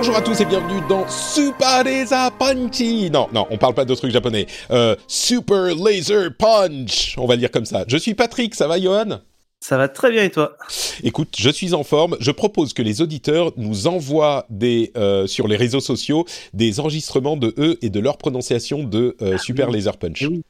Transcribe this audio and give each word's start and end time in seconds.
Bonjour 0.00 0.16
à 0.16 0.22
tous 0.22 0.40
et 0.40 0.46
bienvenue 0.46 0.80
dans 0.88 1.06
Super 1.10 1.84
Laser 1.84 2.32
Punchy. 2.38 3.10
Non, 3.10 3.28
non, 3.34 3.46
on 3.50 3.58
parle 3.58 3.74
pas 3.74 3.84
de 3.84 3.94
trucs 3.94 4.10
japonais. 4.10 4.46
Euh, 4.70 4.96
Super 5.06 5.74
Laser 5.74 6.30
Punch. 6.38 7.16
On 7.18 7.26
va 7.26 7.34
le 7.34 7.40
dire 7.40 7.50
comme 7.50 7.66
ça. 7.66 7.84
Je 7.86 7.98
suis 7.98 8.14
Patrick, 8.14 8.54
ça 8.54 8.66
va 8.66 8.80
Johan? 8.80 9.20
Ça 9.60 9.76
va 9.76 9.88
très 9.88 10.10
bien 10.10 10.24
et 10.24 10.30
toi? 10.30 10.56
Écoute, 11.02 11.34
je 11.36 11.50
suis 11.50 11.74
en 11.74 11.84
forme. 11.84 12.16
Je 12.18 12.30
propose 12.30 12.72
que 12.72 12.80
les 12.80 13.02
auditeurs 13.02 13.52
nous 13.58 13.88
envoient 13.88 14.46
des 14.48 14.90
euh, 14.96 15.26
sur 15.26 15.46
les 15.46 15.56
réseaux 15.56 15.80
sociaux 15.80 16.24
des 16.54 16.80
enregistrements 16.80 17.36
de 17.36 17.52
eux 17.58 17.76
et 17.82 17.90
de 17.90 18.00
leur 18.00 18.16
prononciation 18.16 18.84
de 18.84 19.18
euh, 19.20 19.36
Super 19.36 19.68
oui. 19.68 19.74
Laser 19.74 19.98
Punch. 19.98 20.22
Eh 20.22 20.28
oui. 20.28 20.42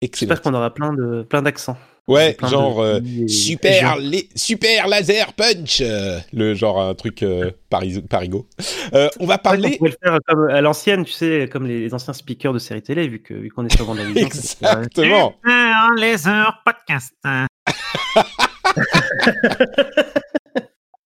Excellent. 0.00 0.30
J'espère 0.30 0.42
qu'on 0.42 0.58
aura 0.58 0.74
plein 0.74 0.92
de 0.92 1.22
plein 1.22 1.42
d'accents. 1.42 1.76
Ouais, 2.08 2.36
genre 2.50 2.82
de- 2.82 3.02
euh, 3.24 3.28
super 3.28 3.96
les 3.98 4.28
super 4.34 4.88
laser 4.88 5.32
punch, 5.34 5.80
euh, 5.80 6.18
le 6.32 6.52
genre 6.54 6.80
un 6.82 6.94
truc 6.94 7.22
euh, 7.22 7.52
pari- 7.70 8.02
parigo. 8.02 8.48
Euh, 8.92 9.08
on 9.20 9.26
va 9.26 9.36
On 9.36 9.38
parler 9.38 9.76
pourrait 9.78 9.90
le 9.90 9.96
faire 10.10 10.18
comme 10.26 10.48
à 10.48 10.60
l'ancienne, 10.60 11.04
tu 11.04 11.12
sais, 11.12 11.48
comme 11.50 11.64
les 11.66 11.94
anciens 11.94 12.12
speakers 12.12 12.52
de 12.52 12.58
séries 12.58 12.82
télé, 12.82 13.06
vu 13.06 13.22
que 13.22 13.34
vu 13.34 13.50
qu'on 13.50 13.64
est 13.66 13.74
sur 13.74 13.84
Vendavision. 13.84 14.26
exactement. 14.26 15.34
Super 15.44 15.90
Laser 15.96 16.62
Podcast. 16.66 17.14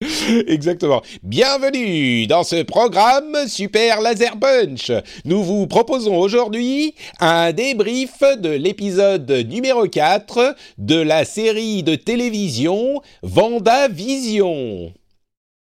Exactement. 0.47 1.01
Bienvenue 1.23 2.27
dans 2.27 2.45
ce 2.45 2.63
programme 2.63 3.35
Super 3.49 4.03
Laser 4.03 4.39
Punch. 4.39 4.93
Nous 5.25 5.43
vous 5.43 5.67
proposons 5.67 6.19
aujourd'hui 6.19 6.95
un 7.19 7.55
débrief 7.55 8.21
de 8.21 8.51
l'épisode 8.51 9.31
numéro 9.49 9.89
4 9.89 10.55
de 10.77 10.97
la 10.97 11.25
série 11.25 11.83
de 11.83 11.95
télévision 11.95 13.01
Vendavision. 13.23 14.93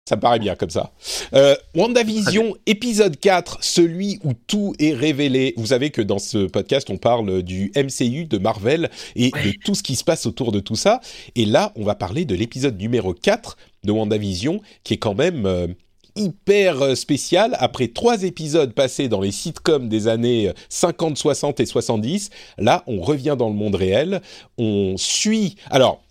Ça 0.09 0.17
me 0.17 0.21
paraît 0.21 0.39
bien 0.39 0.55
comme 0.55 0.71
ça. 0.71 0.91
Euh, 1.33 1.55
WandaVision, 1.75 2.57
épisode 2.65 3.17
4, 3.17 3.59
celui 3.61 4.19
où 4.25 4.33
tout 4.33 4.73
est 4.77 4.93
révélé. 4.93 5.53
Vous 5.55 5.67
savez 5.67 5.91
que 5.91 6.01
dans 6.01 6.19
ce 6.19 6.47
podcast, 6.47 6.89
on 6.89 6.97
parle 6.97 7.41
du 7.41 7.71
MCU, 7.75 8.25
de 8.25 8.37
Marvel 8.37 8.89
et 9.15 9.29
de 9.29 9.53
tout 9.63 9.75
ce 9.75 9.83
qui 9.83 9.95
se 9.95 10.03
passe 10.03 10.25
autour 10.25 10.51
de 10.51 10.59
tout 10.59 10.75
ça. 10.75 10.99
Et 11.35 11.45
là, 11.45 11.71
on 11.77 11.85
va 11.85 11.95
parler 11.95 12.25
de 12.25 12.35
l'épisode 12.35 12.77
numéro 12.77 13.13
4 13.13 13.55
de 13.83 13.91
WandaVision, 13.91 14.61
qui 14.83 14.95
est 14.95 14.97
quand 14.97 15.15
même 15.15 15.45
euh, 15.45 15.67
hyper 16.15 16.81
euh, 16.81 16.95
spécial. 16.95 17.55
Après 17.59 17.87
trois 17.87 18.23
épisodes 18.23 18.73
passés 18.73 19.07
dans 19.07 19.21
les 19.21 19.31
sitcoms 19.31 19.89
des 19.89 20.07
années 20.07 20.51
50, 20.69 21.17
60 21.17 21.59
et 21.59 21.65
70, 21.65 22.29
là, 22.57 22.83
on 22.87 23.01
revient 23.01 23.35
dans 23.37 23.49
le 23.49 23.55
monde 23.55 23.75
réel. 23.75 24.21
On 24.57 24.95
suit... 24.97 25.55
Alors, 25.69 26.03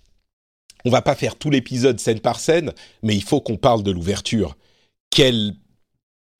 on 0.85 0.91
va 0.91 1.03
pas 1.03 1.15
faire 1.15 1.37
tout 1.37 1.51
l'épisode 1.51 2.01
scène 2.01 2.21
par 2.21 2.41
scène, 2.41 2.73
mais 3.03 3.15
il 3.15 3.23
faut 3.23 3.41
qu'on 3.41 3.57
parle 3.57 3.83
de 3.83 3.91
l'ouverture. 3.91 4.57
Quel... 5.11 5.55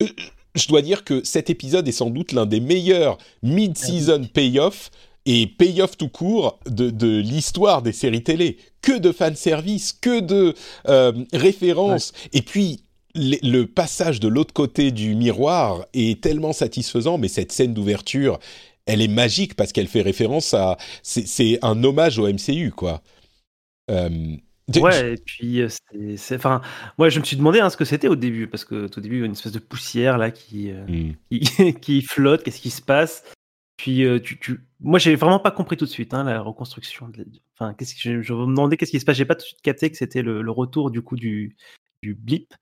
Euh, 0.01 0.07
Je 0.55 0.67
dois 0.67 0.81
dire 0.81 1.03
que 1.03 1.23
cet 1.23 1.49
épisode 1.49 1.87
est 1.87 1.93
sans 1.93 2.09
doute 2.09 2.31
l'un 2.31 2.45
des 2.45 2.59
meilleurs 2.59 3.17
mid-season 3.41 4.25
payoff 4.33 4.91
et 5.25 5.47
payoff 5.47 5.97
tout 5.97 6.09
court 6.09 6.59
de, 6.65 6.89
de 6.89 7.17
l'histoire 7.19 7.81
des 7.81 7.93
séries 7.93 8.23
télé. 8.23 8.57
Que 8.81 8.97
de 8.99 9.11
fanservice, 9.11 9.93
que 9.93 10.19
de 10.19 10.53
euh, 10.87 11.13
références. 11.33 12.11
Et 12.33 12.41
puis, 12.41 12.83
le, 13.15 13.37
le 13.43 13.65
passage 13.67 14.19
de 14.19 14.27
l'autre 14.27 14.53
côté 14.53 14.91
du 14.91 15.15
miroir 15.15 15.85
est 15.93 16.21
tellement 16.21 16.53
satisfaisant, 16.53 17.17
mais 17.17 17.27
cette 17.29 17.51
scène 17.51 17.73
d'ouverture, 17.73 18.39
elle 18.85 19.01
est 19.01 19.07
magique 19.07 19.55
parce 19.55 19.71
qu'elle 19.71 19.87
fait 19.87 20.01
référence 20.01 20.53
à... 20.53 20.77
C'est 21.03 21.59
un 21.61 21.81
hommage 21.83 22.19
au 22.19 22.27
MCU, 22.27 22.71
quoi. 22.75 23.01
Euh, 23.91 24.37
Ouais, 24.75 25.13
et 25.13 25.17
puis 25.17 25.61
euh, 25.61 25.67
c'est, 26.15 26.35
enfin, 26.35 26.61
moi 26.97 27.09
je 27.09 27.19
me 27.19 27.25
suis 27.25 27.35
demandé 27.35 27.59
hein, 27.59 27.69
ce 27.69 27.75
que 27.77 27.83
c'était 27.85 28.07
au 28.07 28.15
début, 28.15 28.47
parce 28.47 28.63
que 28.65 28.85
au 28.85 29.01
début 29.01 29.17
il 29.17 29.19
y 29.19 29.23
a 29.23 29.25
une 29.25 29.33
espèce 29.33 29.51
de 29.51 29.59
poussière 29.59 30.17
là 30.17 30.31
qui 30.31 30.71
euh, 30.71 30.87
Hmm. 30.87 31.13
qui, 31.29 31.41
qui 31.81 32.01
flotte, 32.01 32.43
qu'est-ce 32.43 32.61
qui 32.61 32.69
se 32.69 32.81
passe? 32.81 33.23
Puis 33.77 34.03
euh, 34.05 34.19
tu, 34.19 34.39
tu, 34.39 34.59
moi 34.81 34.99
j'ai 34.99 35.15
vraiment 35.15 35.39
pas 35.39 35.51
compris 35.51 35.77
tout 35.77 35.85
de 35.85 35.89
suite 35.89 36.13
hein, 36.13 36.23
la 36.23 36.41
reconstruction. 36.41 37.09
de- 37.09 37.25
Enfin, 37.57 37.73
qu'est-ce 37.73 37.93
que 37.95 37.99
je, 38.01 38.21
je 38.21 38.33
me 38.33 38.45
demandais 38.47 38.77
qu'est-ce 38.77 38.91
qui 38.91 38.99
se 38.99 39.05
passe. 39.05 39.17
J'ai 39.17 39.25
pas 39.25 39.35
tout 39.35 39.41
de 39.41 39.47
suite 39.47 39.61
capté 39.61 39.89
que 39.91 39.97
c'était 39.97 40.21
le, 40.21 40.41
le 40.41 40.51
retour 40.51 40.91
du 40.91 41.01
coup 41.01 41.15
du 41.15 41.55
du 42.01 42.15
blip. 42.15 42.53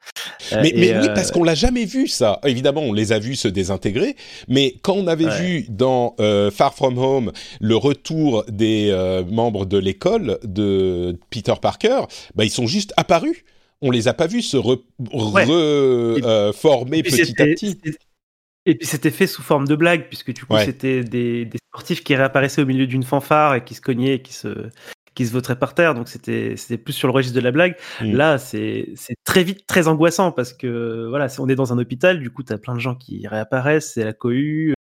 Euh, 0.53 0.59
Mais, 0.61 0.71
oui, 0.75 0.89
euh, 0.91 1.13
parce 1.15 1.31
qu'on 1.31 1.43
l'a 1.43 1.55
jamais 1.55 1.85
vu 1.85 2.07
ça. 2.07 2.39
Évidemment, 2.45 2.81
on 2.81 2.93
les 2.93 3.11
a 3.11 3.17
vus 3.17 3.35
se 3.35 3.47
désintégrer, 3.47 4.15
mais 4.47 4.75
quand 4.83 4.93
on 4.93 5.07
avait 5.07 5.25
Ouais. 5.25 5.41
vu 5.41 5.65
dans 5.69 6.15
euh, 6.19 6.51
Far 6.51 6.75
From 6.75 6.97
Home 6.99 7.31
le 7.59 7.75
retour 7.75 8.43
des 8.49 8.91
membres 9.31 9.65
de 9.65 9.79
l'école 9.79 10.37
de 10.43 11.17
Peter 11.31 11.53
Parker, 11.59 12.01
bah, 12.35 12.45
ils 12.45 12.51
sont 12.51 12.67
juste 12.67 12.93
apparus. 12.97 13.43
On 13.81 13.89
les 13.89 14.07
a 14.07 14.13
pas 14.13 14.27
vus 14.27 14.43
se 14.43 14.57
re- 14.57 14.81
Ouais. 15.11 15.45
re- 15.45 16.19
Et- 16.19 16.23
euh, 16.23 16.53
former 16.53 16.99
Et 16.99 17.03
puis 17.03 17.11
petit 17.13 17.41
à 17.41 17.45
petit. 17.45 17.77
Et 18.65 18.75
puis 18.77 18.85
c'était 18.87 19.09
fait 19.11 19.27
sous 19.27 19.41
forme 19.41 19.67
de 19.67 19.75
blague, 19.75 20.07
puisque 20.07 20.33
du 20.33 20.45
coup 20.45 20.53
Ouais. 20.53 20.65
c'était 20.65 21.03
des, 21.03 21.45
des 21.45 21.57
sportifs 21.69 22.03
qui 22.03 22.15
réapparaissaient 22.15 22.61
au 22.61 22.65
milieu 22.65 22.85
d'une 22.87 23.03
fanfare 23.03 23.55
et 23.55 23.63
qui 23.63 23.73
se 23.73 23.81
cognaient, 23.81 24.15
et 24.15 24.21
qui 24.21 24.33
se 24.33 24.69
qui 25.13 25.25
se 25.27 25.33
vautraient 25.33 25.59
par 25.59 25.73
terre. 25.73 25.93
Donc 25.93 26.07
c'était 26.07 26.55
plus 26.77 26.93
sur 26.93 27.07
le 27.07 27.13
registre 27.13 27.35
de 27.35 27.41
la 27.43 27.51
blague. 27.51 27.75
Mm. 28.01 28.13
Là 28.15 28.37
c'est 28.37 28.93
très 29.25 29.43
vite 29.43 29.65
très 29.67 29.87
angoissant 29.87 30.31
parce 30.31 30.53
que 30.53 31.07
voilà, 31.09 31.27
on 31.39 31.49
est 31.49 31.55
dans 31.55 31.73
un 31.73 31.79
hôpital, 31.79 32.19
du 32.19 32.29
coup 32.31 32.43
t'as 32.43 32.57
plein 32.57 32.75
de 32.75 32.79
gens 32.79 32.95
qui 32.95 33.27
réapparaissent, 33.27 33.93
c'est 33.93 34.05
la 34.05 34.13
cohue. 34.13 34.73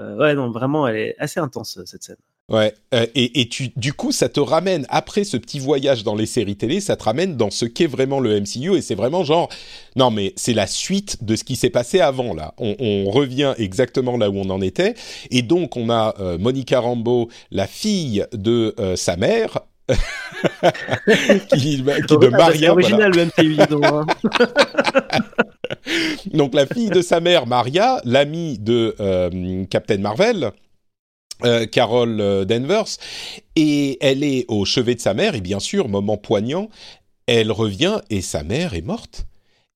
Euh, 0.00 0.16
ouais 0.16 0.34
non 0.34 0.50
vraiment 0.50 0.88
elle 0.88 0.96
est 0.96 1.16
assez 1.18 1.38
intense 1.40 1.78
cette 1.84 2.02
scène. 2.02 2.16
Ouais, 2.50 2.74
euh, 2.94 3.06
et, 3.14 3.40
et 3.40 3.48
tu, 3.48 3.70
du 3.76 3.92
coup, 3.92 4.10
ça 4.10 4.28
te 4.28 4.40
ramène, 4.40 4.84
après 4.88 5.22
ce 5.22 5.36
petit 5.36 5.60
voyage 5.60 6.02
dans 6.02 6.16
les 6.16 6.26
séries 6.26 6.56
télé, 6.56 6.80
ça 6.80 6.96
te 6.96 7.04
ramène 7.04 7.36
dans 7.36 7.50
ce 7.50 7.64
qu'est 7.64 7.86
vraiment 7.86 8.18
le 8.18 8.40
MCU, 8.40 8.76
et 8.76 8.82
c'est 8.82 8.96
vraiment 8.96 9.22
genre, 9.22 9.48
non 9.94 10.10
mais 10.10 10.32
c'est 10.34 10.52
la 10.52 10.66
suite 10.66 11.22
de 11.22 11.36
ce 11.36 11.44
qui 11.44 11.54
s'est 11.54 11.70
passé 11.70 12.00
avant, 12.00 12.34
là. 12.34 12.54
On, 12.58 12.74
on 12.80 13.08
revient 13.08 13.54
exactement 13.56 14.16
là 14.16 14.30
où 14.30 14.36
on 14.36 14.50
en 14.50 14.60
était, 14.62 14.94
et 15.30 15.42
donc 15.42 15.76
on 15.76 15.90
a 15.90 16.16
euh, 16.18 16.38
Monica 16.38 16.80
Rambeau, 16.80 17.28
la 17.52 17.68
fille 17.68 18.26
de 18.32 18.74
euh, 18.80 18.96
sa 18.96 19.16
mère, 19.16 19.60
qui, 21.54 21.56
qui 21.56 21.82
de 21.82 21.94
c'est 22.20 22.30
Maria, 22.30 22.72
voilà. 22.72 22.72
original 22.72 23.12
le 23.12 23.26
MCU 23.26 23.60
hein. 23.84 24.06
donc 26.32 26.54
la 26.54 26.66
fille 26.66 26.90
de 26.90 27.00
sa 27.00 27.20
mère, 27.20 27.46
Maria, 27.46 28.00
l'amie 28.04 28.58
de 28.58 28.96
Captain 29.66 29.98
Marvel, 29.98 30.52
euh, 31.44 31.66
Carol 31.66 32.20
euh, 32.20 32.44
Danvers, 32.44 32.96
et 33.56 33.98
elle 34.00 34.24
est 34.24 34.44
au 34.48 34.64
chevet 34.64 34.94
de 34.94 35.00
sa 35.00 35.14
mère, 35.14 35.34
et 35.34 35.40
bien 35.40 35.60
sûr, 35.60 35.88
moment 35.88 36.16
poignant, 36.16 36.68
elle 37.26 37.52
revient 37.52 38.00
et 38.10 38.22
sa 38.22 38.42
mère 38.42 38.74
est 38.74 38.82
morte. 38.82 39.26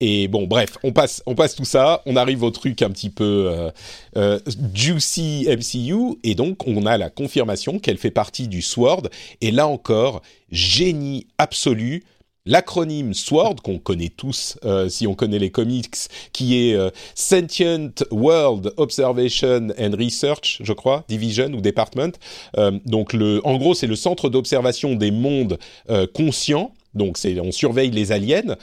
Et 0.00 0.28
bon, 0.28 0.46
bref, 0.46 0.76
on 0.82 0.92
passe, 0.92 1.22
on 1.24 1.34
passe 1.34 1.54
tout 1.54 1.64
ça, 1.64 2.02
on 2.04 2.16
arrive 2.16 2.42
au 2.42 2.50
truc 2.50 2.82
un 2.82 2.90
petit 2.90 3.10
peu 3.10 3.48
euh, 3.48 3.70
euh, 4.16 4.40
juicy 4.74 5.46
MCU, 5.48 6.18
et 6.24 6.34
donc 6.34 6.66
on 6.66 6.84
a 6.84 6.98
la 6.98 7.10
confirmation 7.10 7.78
qu'elle 7.78 7.96
fait 7.96 8.10
partie 8.10 8.48
du 8.48 8.60
SWORD, 8.60 9.08
et 9.40 9.50
là 9.50 9.68
encore, 9.68 10.20
génie 10.50 11.28
absolu, 11.38 12.02
l'acronyme 12.46 13.14
SWORD, 13.14 13.60
qu'on 13.60 13.78
connaît 13.78 14.10
tous 14.10 14.58
euh, 14.64 14.88
si 14.88 15.06
on 15.06 15.14
connaît 15.14 15.38
les 15.38 15.50
comics, 15.50 15.96
qui 16.32 16.68
est 16.68 16.74
euh, 16.74 16.90
Sentient 17.14 17.90
World 18.10 18.72
Observation 18.76 19.68
and 19.78 19.92
Research, 19.98 20.58
je 20.60 20.72
crois, 20.72 21.04
Division 21.08 21.52
ou 21.52 21.60
Department. 21.60 22.12
Euh, 22.58 22.78
donc, 22.84 23.12
le, 23.12 23.40
en 23.46 23.56
gros, 23.56 23.74
c'est 23.74 23.86
le 23.86 23.96
centre 23.96 24.28
d'observation 24.28 24.94
des 24.94 25.10
mondes 25.10 25.58
conscients. 26.14 26.72
Donc, 26.94 27.18
on 27.42 27.52
surveille 27.52 27.90
les 27.90 28.12
aliens. 28.12 28.56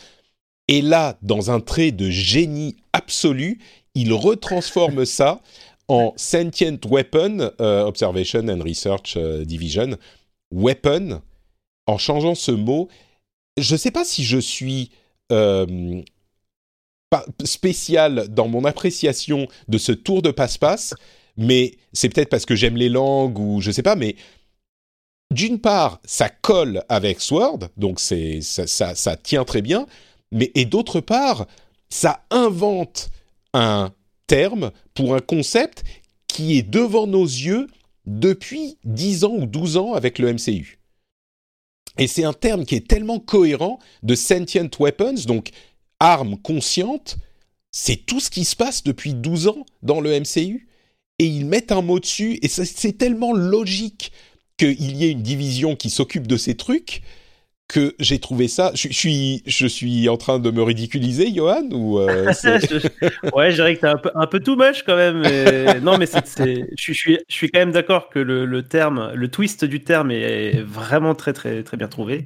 Et 0.68 0.82
là, 0.82 1.18
dans 1.22 1.52
un 1.52 1.60
trait 1.60 1.92
de 1.92 2.10
génie 2.10 2.78
absolu, 2.94 3.60
il 3.96 4.14
retransforme 4.14 5.06
ça 5.06 5.42
en 5.88 6.14
Sentient 6.16 6.78
Weapon 6.90 7.52
Observation 7.60 8.48
and 8.48 8.64
Research 8.64 9.18
Division. 9.18 9.98
Weapon, 10.52 11.22
en 11.88 11.98
changeant 11.98 12.36
ce 12.36 12.52
mot, 12.52 12.88
je 13.58 13.74
ne 13.74 13.78
sais 13.78 13.92
pas 13.92 14.06
si 14.06 14.24
je 14.24 14.38
suis 14.38 14.92
euh, 15.32 16.02
spécial 17.44 18.28
dans 18.30 18.48
mon 18.48 18.66
appréciation 18.66 19.48
de 19.68 19.78
ce 19.78 19.92
tour 19.92 20.22
de 20.22 20.32
passe-passe, 20.32 20.94
mais 21.38 21.76
c'est 21.94 22.10
peut-être 22.10 22.30
parce 22.30 22.46
que 22.46 22.56
j'aime 22.56 22.78
les 22.78 22.90
langues 22.90 23.40
ou 23.40 23.62
je 23.62 23.72
sais 23.72 23.84
pas, 23.84 23.96
mais 23.96 24.16
d'une 25.32 25.60
part, 25.60 26.02
ça 26.04 26.30
colle 26.30 26.84
avec 26.90 27.22
Sword, 27.22 27.70
donc 27.78 28.00
ça, 28.00 28.68
ça 28.68 29.16
tient 29.16 29.46
très 29.46 29.62
bien, 29.62 29.88
mais 30.32 30.52
et 30.56 30.66
d'autre 30.66 31.00
part, 31.00 31.48
ça 31.90 32.26
invente 32.32 33.10
un 33.54 33.92
terme 34.28 34.72
pour 34.94 35.16
un 35.16 35.20
concept 35.20 35.84
qui 36.28 36.58
est 36.58 36.64
devant 36.70 37.08
nos 37.08 37.26
yeux 37.26 37.68
depuis 38.06 38.78
10 38.86 39.26
ans 39.26 39.36
ou 39.36 39.46
12 39.46 39.78
ans 39.78 39.94
avec 39.94 40.20
le 40.20 40.34
MCU. 40.34 40.81
Et 42.02 42.08
c'est 42.08 42.24
un 42.24 42.34
terme 42.34 42.66
qui 42.66 42.74
est 42.74 42.88
tellement 42.88 43.20
cohérent 43.20 43.78
de 44.02 44.16
sentient 44.16 44.72
weapons, 44.80 45.28
donc 45.28 45.52
armes 46.00 46.36
conscientes, 46.36 47.18
c'est 47.70 48.08
tout 48.08 48.20
ce 48.20 48.32
qui 48.32 48.44
se 48.44 48.56
passe 48.56 48.82
depuis 48.82 49.14
12 49.14 49.50
ans 49.50 49.68
dans 49.84 50.02
le 50.02 50.20
MCU. 50.20 50.68
Et 51.20 51.26
ils 51.26 51.46
mettent 51.46 51.72
un 51.72 51.84
mot 51.84 52.00
dessus, 52.00 52.40
et 52.42 52.48
c'est 52.48 52.98
tellement 52.98 53.34
logique 53.34 54.12
qu'il 54.58 54.98
y 54.98 55.06
ait 55.06 55.12
une 55.12 55.22
division 55.22 55.76
qui 55.76 55.92
s'occupe 55.92 56.26
de 56.26 56.38
ces 56.38 56.58
trucs 56.58 57.04
que 57.72 57.96
j'ai 58.00 58.20
trouvé 58.20 58.48
ça. 58.50 58.72
Je, 58.76 58.90
je 58.90 58.94
suis, 58.94 59.44
je 59.46 59.66
suis 59.66 60.10
en 60.10 60.18
train 60.18 60.40
de 60.40 60.52
me 60.52 60.62
ridiculiser, 60.62 61.32
Johan 61.34 61.70
ou 61.72 62.00
euh, 62.00 62.32
c'est- 62.34 62.72
ouais, 63.34 63.52
je 63.52 63.56
dirais 63.56 63.76
que 63.76 63.82
t'es 63.82 63.88
un 63.88 63.98
peu, 63.98 64.12
un 64.14 64.28
peu 64.28 64.40
too 64.42 64.58
much 64.58 64.84
quand 64.86 64.98
même. 64.98 65.22
mais- 65.22 65.80
non, 65.82 65.98
mais 65.98 66.06
c'est, 66.06 66.28
c'est- 66.28 66.68
je, 66.78 66.94
suis- 66.94 67.20
je 67.30 67.34
suis, 67.34 67.50
quand 67.50 67.60
même 67.60 67.72
d'accord 67.72 68.10
que 68.10 68.20
le, 68.20 68.46
le 68.46 68.64
terme, 68.64 69.12
le 69.16 69.28
twist 69.30 69.64
du 69.64 69.82
terme 69.84 70.12
est 70.12 70.62
vraiment 70.62 71.16
très, 71.16 71.32
très, 71.34 71.64
très 71.64 71.78
bien 71.78 71.88
trouvé. 71.88 72.26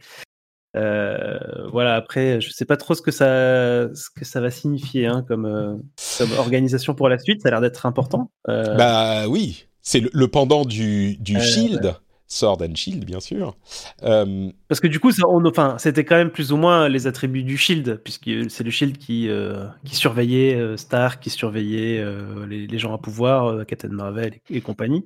Euh, 0.75 1.38
voilà, 1.71 1.95
après, 1.95 2.41
je 2.41 2.50
sais 2.50 2.65
pas 2.65 2.75
trop 2.75 2.95
ce 2.95 3.01
que 3.01 3.12
ça, 3.12 3.94
ce 3.95 4.09
que 4.13 4.25
ça 4.25 4.41
va 4.41 4.50
signifier 4.51 5.06
hein, 5.06 5.24
comme, 5.27 5.45
euh, 5.45 5.75
comme 6.18 6.31
organisation 6.38 6.94
pour 6.95 7.07
la 7.07 7.18
suite. 7.18 7.41
Ça 7.44 7.48
a 7.48 7.51
l'air 7.51 7.62
d'être 7.62 7.86
important. 7.86 8.31
Bah 8.48 9.27
oui, 9.30 9.68
c'est 9.81 10.00
le, 10.01 10.09
le 10.12 10.27
pendant 10.27 10.65
du, 10.65 11.15
du 11.18 11.39
Shield, 11.39 11.95
Sword 12.27 12.62
and 12.62 12.75
Shield, 12.75 13.06
bien 13.06 13.19
sûr. 13.19 13.56
Euh, 14.04 14.50
Parce 14.68 14.80
que 14.80 14.88
du 14.88 15.00
coup, 15.00 15.12
ça, 15.12 15.27
on, 15.27 15.45
enfin, 15.45 15.77
c'était 15.77 16.06
quand 16.06 16.16
même 16.16 16.31
plus 16.31 16.51
ou 16.51 16.57
moins 16.57 16.89
les 16.89 17.07
attributs 17.07 17.44
du 17.44 17.57
Shield, 17.57 18.01
puisque 18.04 18.30
c'est 18.50 18.63
le 18.63 18.72
Shield 18.72 18.98
qui, 18.98 19.30
euh, 19.30 19.68
qui 19.83 19.95
surveillait 19.95 20.56
euh, 20.56 20.77
Stark, 20.77 21.22
qui 21.22 21.30
surveillait 21.30 22.04
les, 22.48 22.68
les 22.68 22.80
gens 22.80 22.94
à 22.94 22.98
pouvoir, 22.98 23.66
Captain 23.66 23.89
Marvel 23.89 24.33
et, 24.50 24.57
et 24.57 24.62
compagnie. 24.62 25.06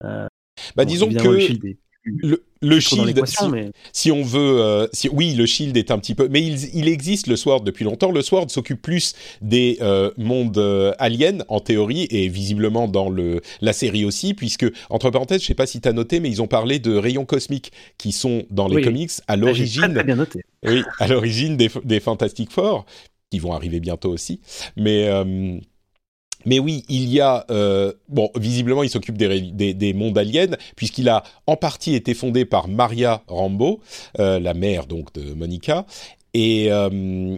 bah 0.00 0.84
disons 0.84 1.08
que 1.08 1.28
le 1.28 1.38
Shield 1.38 1.64
est 1.64 1.78
le, 2.60 2.80
Shield, 2.80 3.26
si, 3.26 3.48
mais 3.48 3.70
si 3.92 4.10
on 4.10 4.22
veut, 4.22 4.60
euh, 4.60 4.86
si, 4.92 5.08
oui, 5.08 5.34
le 5.34 5.44
Shield 5.46 5.76
est 5.76 5.90
un 5.90 5.98
petit 5.98 6.14
peu, 6.14 6.28
mais 6.28 6.42
il, 6.42 6.58
il 6.74 6.88
existe 6.88 7.26
le 7.26 7.36
Sword 7.36 7.62
depuis 7.62 7.84
longtemps. 7.84 8.10
Le 8.10 8.22
Sword 8.22 8.50
s'occupe 8.50 8.80
plus 8.80 9.14
des 9.42 9.78
euh, 9.80 10.10
mondes 10.16 10.56
euh, 10.58 10.92
aliens 10.98 11.38
en 11.48 11.60
théorie 11.60 12.06
et 12.10 12.28
visiblement 12.28 12.88
dans 12.88 13.08
le 13.10 13.40
la 13.60 13.72
série 13.72 14.04
aussi, 14.04 14.34
puisque 14.34 14.66
entre 14.90 15.10
parenthèses, 15.10 15.42
je 15.42 15.46
sais 15.46 15.54
pas 15.54 15.66
si 15.66 15.80
tu 15.80 15.88
as 15.88 15.92
noté, 15.92 16.20
mais 16.20 16.28
ils 16.30 16.40
ont 16.42 16.46
parlé 16.48 16.78
de 16.78 16.94
rayons 16.96 17.24
cosmiques 17.24 17.72
qui 17.98 18.12
sont 18.12 18.44
dans 18.50 18.68
les 18.68 18.76
Oui. 18.76 18.82
comics 18.82 19.10
à 19.28 19.32
Ah, 19.34 19.36
l'origine. 19.36 19.92
très 19.94 20.04
bien 20.04 20.16
noté. 20.16 20.42
Oui, 20.64 20.82
à 20.98 21.08
l'origine 21.08 21.56
des, 21.56 21.70
des 21.84 22.00
Fantastic 22.00 22.50
Four, 22.50 22.86
qui 23.30 23.38
vont 23.38 23.52
arriver 23.52 23.80
bientôt 23.80 24.10
aussi. 24.10 24.40
Mais, 24.76 25.08
mais 26.46 26.58
oui, 26.58 26.84
il 26.88 27.08
y 27.12 27.20
a... 27.20 27.44
euh, 27.50 27.92
bon, 28.08 28.30
visiblement, 28.36 28.82
il 28.82 28.88
s'occupe 28.88 29.18
des, 29.18 29.40
des, 29.40 29.74
des 29.74 29.92
mondes 29.92 30.16
aliens, 30.16 30.56
puisqu'il 30.76 31.08
a 31.08 31.24
en 31.46 31.56
partie 31.56 31.94
été 31.94 32.14
fondé 32.14 32.44
par 32.44 32.68
Maria 32.68 33.22
Rambo, 33.26 33.80
euh, 34.20 34.38
la 34.38 34.54
mère 34.54 34.86
donc 34.86 35.12
de 35.12 35.34
Monica. 35.34 35.84
Et... 36.32 36.68
euh, 36.70 37.36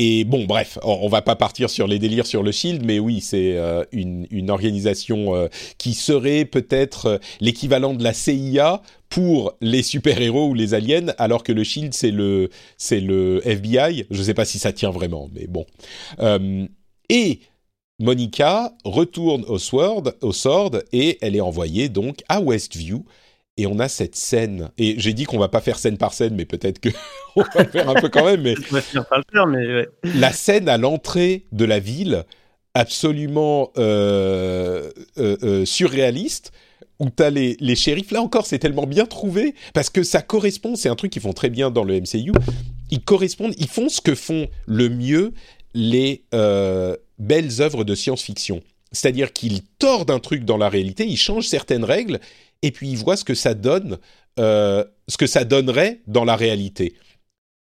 et 0.00 0.22
bon, 0.22 0.44
bref, 0.44 0.78
on, 0.84 1.08
va 1.08 1.22
pas 1.22 1.34
partir 1.34 1.68
sur 1.68 1.88
les 1.88 1.98
délires 1.98 2.28
sur 2.28 2.44
le 2.44 2.52
Shield, 2.52 2.84
mais 2.84 3.00
oui, 3.00 3.20
c'est 3.20 3.58
une, 3.90 4.28
une 4.30 4.48
organisation 4.48 5.48
qui 5.76 5.94
serait 5.94 6.44
peut-être 6.44 7.18
l'équivalent 7.40 7.94
de 7.94 8.04
la 8.04 8.12
CIA 8.12 8.80
pour 9.08 9.54
les 9.60 9.82
super-héros 9.82 10.50
ou 10.50 10.54
les 10.54 10.74
aliens, 10.74 11.12
alors 11.18 11.42
que 11.42 11.50
le 11.50 11.64
Shield 11.64 11.94
c'est 11.94 12.12
le 12.12 12.48
c'est 12.76 13.00
le 13.00 13.40
FBI. 13.44 14.06
Je 14.12 14.22
sais 14.22 14.34
pas 14.34 14.44
si 14.44 14.60
ça 14.60 14.72
tient 14.72 14.90
vraiment, 14.90 15.28
mais 15.34 15.48
bon. 15.48 15.66
Et 17.08 17.40
Monica 18.00 18.72
retourne 18.84 19.44
au 19.48 19.58
Sword, 19.58 20.12
au 20.20 20.32
Sword 20.32 20.82
et 20.92 21.18
elle 21.20 21.34
est 21.34 21.40
envoyée 21.40 21.88
donc 21.88 22.22
à 22.28 22.40
Westview. 22.40 23.04
Et 23.56 23.66
on 23.66 23.80
a 23.80 23.88
cette 23.88 24.14
scène. 24.14 24.70
Et 24.78 24.94
j'ai 24.98 25.12
dit 25.12 25.24
qu'on 25.24 25.38
va 25.38 25.48
pas 25.48 25.60
faire 25.60 25.80
scène 25.80 25.98
par 25.98 26.12
scène, 26.14 26.36
mais 26.36 26.44
peut-être 26.44 26.78
que 26.78 26.90
on 27.36 27.42
va 27.42 27.64
le 27.64 27.68
faire 27.68 27.88
un 27.88 27.94
peu 27.94 28.08
quand 28.08 28.24
même. 28.24 28.42
Mais 28.42 28.54
On 28.70 28.74
va 28.74 28.80
finir 28.80 29.06
par 29.08 29.18
le 29.18 29.24
faire, 29.32 29.46
mais 29.48 29.66
ouais. 29.66 29.88
la 30.04 30.30
scène 30.30 30.68
à 30.68 30.78
l'entrée 30.78 31.44
de 31.50 31.64
la 31.64 31.80
ville, 31.80 32.24
absolument 32.74 33.72
euh, 33.76 34.92
euh, 35.18 35.36
euh, 35.42 35.64
surréaliste, 35.64 36.52
où 37.00 37.10
t'as 37.10 37.30
les, 37.30 37.56
les 37.58 37.74
shérifs. 37.74 38.12
Là 38.12 38.22
encore, 38.22 38.46
c'est 38.46 38.60
tellement 38.60 38.86
bien 38.86 39.06
trouvé 39.06 39.56
parce 39.74 39.90
que 39.90 40.04
ça 40.04 40.22
correspond. 40.22 40.76
C'est 40.76 40.88
un 40.88 40.94
truc 40.94 41.10
qu'ils 41.10 41.22
font 41.22 41.32
très 41.32 41.50
bien 41.50 41.72
dans 41.72 41.82
le 41.82 42.00
MCU. 42.00 42.30
Ils 42.92 43.02
correspondent, 43.02 43.54
ils 43.58 43.68
font 43.68 43.88
ce 43.88 44.00
que 44.00 44.14
font 44.14 44.46
le 44.66 44.88
mieux 44.88 45.34
les 45.74 46.22
belles 47.18 47.60
œuvres 47.60 47.84
de 47.84 47.94
science-fiction. 47.94 48.62
C'est-à-dire 48.92 49.32
qu'ils 49.32 49.62
tordent 49.62 50.10
un 50.10 50.18
truc 50.18 50.44
dans 50.44 50.56
la 50.56 50.68
réalité, 50.68 51.06
ils 51.06 51.16
changent 51.16 51.46
certaines 51.46 51.84
règles 51.84 52.20
et 52.62 52.70
puis 52.70 52.88
ils 52.88 52.96
voient 52.96 53.16
ce 53.16 53.24
que 53.24 53.34
ça 53.34 53.54
donne, 53.54 53.98
euh, 54.38 54.84
ce 55.08 55.16
que 55.16 55.26
ça 55.26 55.44
donnerait 55.44 56.00
dans 56.06 56.24
la 56.24 56.36
réalité. 56.36 56.94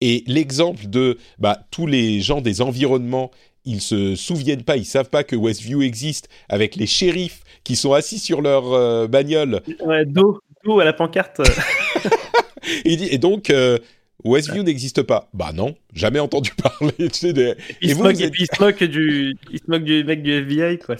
Et 0.00 0.24
l'exemple 0.26 0.86
de 0.86 1.18
bah, 1.38 1.58
tous 1.70 1.86
les 1.86 2.20
gens 2.20 2.40
des 2.40 2.60
environnements, 2.60 3.30
ils 3.64 3.80
se 3.80 4.16
souviennent 4.16 4.64
pas, 4.64 4.76
ils 4.76 4.84
savent 4.84 5.08
pas 5.08 5.24
que 5.24 5.36
Westview 5.36 5.82
existe, 5.82 6.28
avec 6.48 6.76
les 6.76 6.86
shérifs 6.86 7.42
qui 7.62 7.76
sont 7.76 7.92
assis 7.92 8.18
sur 8.18 8.42
leur 8.42 8.72
euh, 8.72 9.06
bagnole. 9.06 9.62
Ouais, 9.84 10.04
dos, 10.04 10.40
dos 10.64 10.80
à 10.80 10.84
la 10.84 10.92
pancarte. 10.92 11.40
et 12.84 13.18
donc, 13.18 13.50
euh, 13.50 13.78
Westview 14.24 14.62
n'existe 14.62 15.02
pas. 15.02 15.28
Bah 15.34 15.52
non, 15.54 15.74
jamais 15.92 16.18
entendu 16.20 16.52
parler. 16.62 16.92
Tu 16.98 17.08
sais, 17.12 17.32
des- 17.32 17.54
il, 17.80 17.90
Et 17.90 17.92
se 17.92 17.96
vous, 17.98 18.02
moque, 18.04 18.14
vous 18.14 18.22
et 18.22 18.24
êtes- 18.24 18.32
puis 18.32 18.42
il 18.50 18.56
se 18.56 18.62
moque 18.62 18.82
du, 18.84 19.36
il 19.52 19.58
se 19.58 19.64
moque 19.68 19.84
du 19.84 20.04
mec 20.04 20.22
du 20.22 20.32
FBI, 20.32 20.78
quoi. 20.78 20.96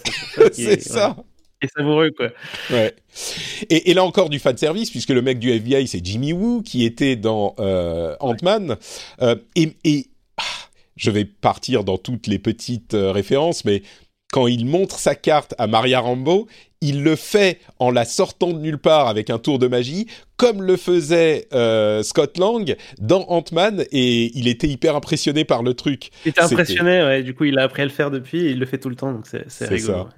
C'est 0.53 0.81
ça 0.83 1.11
ouais, 1.17 1.25
est 1.63 1.73
savoureux, 1.77 2.11
quoi. 2.11 2.29
Ouais. 2.71 2.95
Et, 3.71 3.91
et 3.91 3.95
là 3.95 4.05
encore 4.05 4.29
du 4.29 4.39
fan 4.39 4.57
service 4.57 4.91
puisque 4.91 5.11
le 5.11 5.23
mec 5.23 5.39
du 5.39 5.51
FBI 5.51 5.87
c'est 5.89 6.05
Jimmy 6.05 6.33
Woo 6.33 6.61
qui 6.63 6.85
était 6.85 7.17
dans 7.17 7.55
euh, 7.59 8.17
Ant-Man 8.21 8.77
Euh, 9.23 9.37
et, 9.57 9.73
et 9.85 10.09
ah, 10.37 10.43
je 10.97 11.11
vais 11.11 11.25
partir 11.25 11.85
dans 11.85 11.97
toutes 11.97 12.27
les 12.27 12.39
petites 12.39 12.93
euh, 12.95 13.13
références 13.13 13.65
mais 13.65 13.83
quand 14.33 14.47
il 14.47 14.67
montre 14.67 14.99
sa 14.99 15.15
carte 15.15 15.55
à 15.59 15.67
Maria 15.67 16.01
Rambo 16.01 16.47
il 16.81 17.03
le 17.03 17.17
fait 17.17 17.61
en 17.79 17.91
la 17.91 18.05
sortant 18.05 18.53
de 18.53 18.59
nulle 18.59 18.79
part 18.79 19.09
avec 19.09 19.31
un 19.31 19.39
tour 19.39 19.59
de 19.59 19.69
magie 19.69 20.07
comme 20.37 20.63
le 20.63 20.77
faisait 20.77 21.47
euh, 21.55 22.03
Scott 22.03 22.37
Lang 22.39 22.77
dans 22.99 23.25
Ant-Man 23.29 23.85
et 23.91 24.37
il 24.39 24.49
était 24.49 24.67
hyper 24.69 24.95
impressionné 24.97 25.45
par 25.45 25.63
le 25.63 25.73
truc 25.75 26.11
Il 26.27 26.31
était 26.31 26.43
impressionné, 26.43 27.03
ouais, 27.03 27.23
du 27.23 27.35
coup 27.35 27.45
il 27.45 27.59
a 27.59 27.63
appris 27.63 27.83
à 27.83 27.85
le 27.87 27.91
faire 27.91 28.11
depuis 28.11 28.45
et 28.47 28.51
il 28.51 28.59
le 28.59 28.67
fait 28.67 28.79
tout 28.79 28.91
le 28.91 28.97
temps, 28.97 29.13
donc 29.13 29.27
c'est 29.27 29.67
rigolo. 29.67 29.93
ça. 29.95 30.03
ouais. 30.03 30.09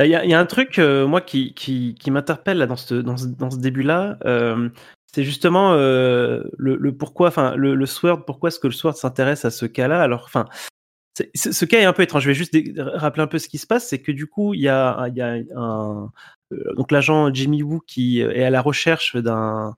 Euh, 0.00 0.06
Il 0.06 0.10
y, 0.10 0.14
a- 0.14 0.24
il 0.24 0.30
y 0.30 0.34
a 0.34 0.38
un 0.40 0.46
truc, 0.46 0.78
euh, 0.78 1.06
moi, 1.06 1.20
qui, 1.20 1.54
qui, 1.54 1.94
qui 1.98 2.10
m'interpelle 2.10 2.58
dans 2.66 2.76
ce, 2.76 2.94
dans 2.94 3.16
ce, 3.16 3.26
dans 3.26 3.50
ce 3.50 3.58
début-là. 3.58 4.18
euh, 4.24 4.68
c'est 5.14 5.22
justement 5.24 5.72
euh, 5.74 6.42
le, 6.58 6.76
le 6.76 6.92
pourquoi, 6.96 7.28
enfin, 7.28 7.54
le, 7.56 7.74
le 7.74 7.86
Sword, 7.86 8.24
pourquoi 8.26 8.48
est-ce 8.48 8.58
que 8.58 8.66
le 8.66 8.72
Sword 8.72 8.96
s'intéresse 8.96 9.44
à 9.44 9.50
ce 9.50 9.64
cas-là 9.66 10.00
Alors, 10.02 10.22
enfin, 10.24 10.46
ce 11.34 11.64
cas 11.64 11.78
est 11.80 11.84
un 11.84 11.92
peu 11.92 12.02
étrange. 12.02 12.22
Je 12.24 12.28
vais 12.28 12.34
juste 12.34 12.56
rappeler 12.76 13.22
un 13.22 13.26
peu 13.26 13.38
ce 13.38 13.48
qui 13.48 13.58
se 13.58 13.66
passe. 13.66 13.88
C'est 13.88 14.00
que 14.00 14.12
du 14.12 14.26
coup, 14.26 14.54
il 14.54 14.60
y 14.60 14.68
a, 14.68 15.06
il 15.08 15.16
y 15.16 15.20
a 15.22 15.38
un. 15.56 16.10
euh, 16.52 16.74
donc, 16.76 16.90
l'agent 16.90 17.32
Jimmy 17.32 17.62
Woo 17.62 17.80
qui 17.86 18.20
est 18.20 18.44
à 18.44 18.50
la 18.50 18.60
recherche 18.60 19.16
d'un. 19.16 19.76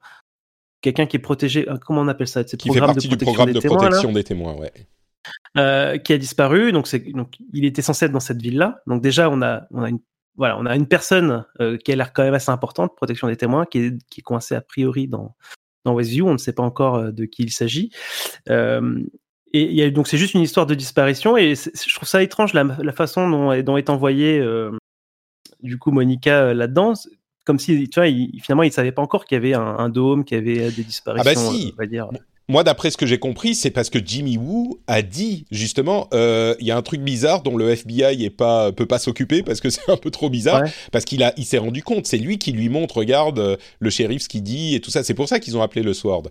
Quelqu'un 0.83 1.07
qui 1.07 1.17
est 1.17 1.21
protégé. 1.21 1.69
euh, 1.69 1.77
Comment 1.85 2.03
on 2.03 2.09
appelle 2.09 2.29
ça? 2.29 2.43
C'est 2.47 2.57
qui 2.57 2.73
fait 2.73 2.81
partie 2.81 3.09
du 3.09 3.17
programme 3.17 3.53
de 3.53 3.61
protection 3.61 4.13
des 4.13 4.25
témoins 4.25 4.55
ouais 4.55 4.73
euh, 5.59 5.99
qui 5.99 6.13
a 6.13 6.19
disparu. 6.19 6.73
Donc, 6.73 6.89
il 7.53 7.65
était 7.65 7.83
censé 7.83 8.05
être 8.07 8.13
dans 8.13 8.21
cette 8.21 8.41
ville-là. 8.41 8.83
Donc, 8.87 9.03
déjà, 9.03 9.29
on 9.29 9.43
a, 9.43 9.67
on 9.73 9.83
a 9.83 9.89
une, 9.89 9.99
voilà, 10.37 10.59
on 10.59 10.67
a 10.67 10.77
une 10.77 10.87
personne 10.87 11.45
euh, 11.61 11.77
qui 11.79 11.93
a 11.93 11.97
l'air 11.97 12.13
quand 12.13 12.23
même 12.23 12.35
assez 12.35 12.51
importante, 12.51 12.95
protection 12.95 13.27
des 13.27 13.37
témoins, 13.37 13.65
qui 13.65 13.79
est, 13.79 13.99
qui 14.11 14.21
est 14.21 14.23
coincée 14.23 14.55
a 14.55 14.61
priori 14.61 15.09
dans, 15.09 15.35
dans 15.85 15.95
Westview. 15.95 16.29
On 16.29 16.35
ne 16.35 16.39
sait 16.39 16.53
pas 16.53 16.63
encore 16.63 16.97
euh, 16.97 17.11
de 17.11 17.25
qui 17.25 17.43
il 17.43 17.51
s'agit. 17.51 17.91
Euh, 18.49 19.03
et 19.53 19.63
il 19.63 19.73
y 19.75 19.83
a, 19.83 19.91
donc, 19.91 20.09
c'est 20.09 20.19
juste 20.19 20.35
une 20.35 20.43
histoire 20.43 20.67
de 20.67 20.75
disparition. 20.75 21.37
Et 21.37 21.55
je 21.55 21.95
trouve 21.95 22.09
ça 22.09 22.23
étrange 22.23 22.53
la, 22.53 22.65
la 22.65 22.93
façon 22.93 23.29
dont, 23.31 23.53
est- 23.53 23.63
dont 23.63 23.77
est 23.77 23.89
envoyée, 23.91 24.39
euh, 24.39 24.71
du 25.63 25.79
coup, 25.79 25.91
Monica 25.91 26.43
euh, 26.47 26.55
là-dedans. 26.55 26.93
Comme 27.45 27.59
si, 27.59 27.89
tu 27.89 28.01
vois, 28.01 28.09
il- 28.09 28.41
finalement, 28.43 28.65
il 28.65 28.69
ne 28.69 28.73
savait 28.73 28.93
pas 28.93 29.03
encore 29.03 29.25
qu'il 29.25 29.37
y 29.37 29.39
avait 29.39 29.55
un, 29.55 29.61
un 29.63 29.89
dôme, 29.89 30.25
qu'il 30.25 30.37
y 30.37 30.41
avait 30.41 30.65
euh, 30.67 30.71
des 30.71 30.83
disparitions. 30.83 31.31
Ah 31.31 31.35
bah 31.35 31.41
si. 31.53 31.73
on 31.75 31.77
va 31.81 31.87
dire. 31.87 32.09
Moi, 32.49 32.63
d'après 32.63 32.91
ce 32.93 32.97
que 32.97 33.07
j'ai 33.07 33.19
compris, 33.19 33.57
c'est 33.57 33.73
parce 33.73 33.91
que 33.91 33.99
Jimmy 34.05 34.37
Woo 34.37 34.79
a 34.87 35.03
dit 35.03 35.47
justement, 35.51 36.09
euh, 36.15 36.55
il 36.61 36.67
y 36.67 36.71
a 36.71 36.77
un 36.77 36.83
truc 36.83 37.01
bizarre 37.01 37.43
dont 37.43 37.57
le 37.57 37.71
FBI 37.71 38.25
est 38.25 38.31
pas 38.31 38.71
peut 38.71 38.87
pas 38.87 39.01
s'occuper 39.01 39.43
parce 39.43 39.61
que 39.61 39.69
c'est 39.71 39.89
un 39.91 39.97
peu 39.97 40.11
trop 40.13 40.31
bizarre. 40.31 40.63
Ouais. 40.63 40.71
Parce 40.93 41.05
qu'il 41.05 41.25
a, 41.25 41.33
il 41.37 41.45
s'est 41.45 41.59
rendu 41.59 41.83
compte. 41.83 42.07
C'est 42.07 42.19
lui 42.19 42.39
qui 42.39 42.53
lui 42.53 42.69
montre, 42.69 42.99
regarde 42.99 43.59
le 43.81 43.91
shérif 43.91 44.23
ce 44.23 44.29
qu'il 44.29 44.45
dit 44.45 44.77
et 44.77 44.81
tout 44.81 44.91
ça. 44.93 45.03
C'est 45.03 45.15
pour 45.15 45.29
ça 45.29 45.41
qu'ils 45.41 45.57
ont 45.57 45.63
appelé 45.63 45.83
le 45.83 45.93
Sword. 45.93 46.29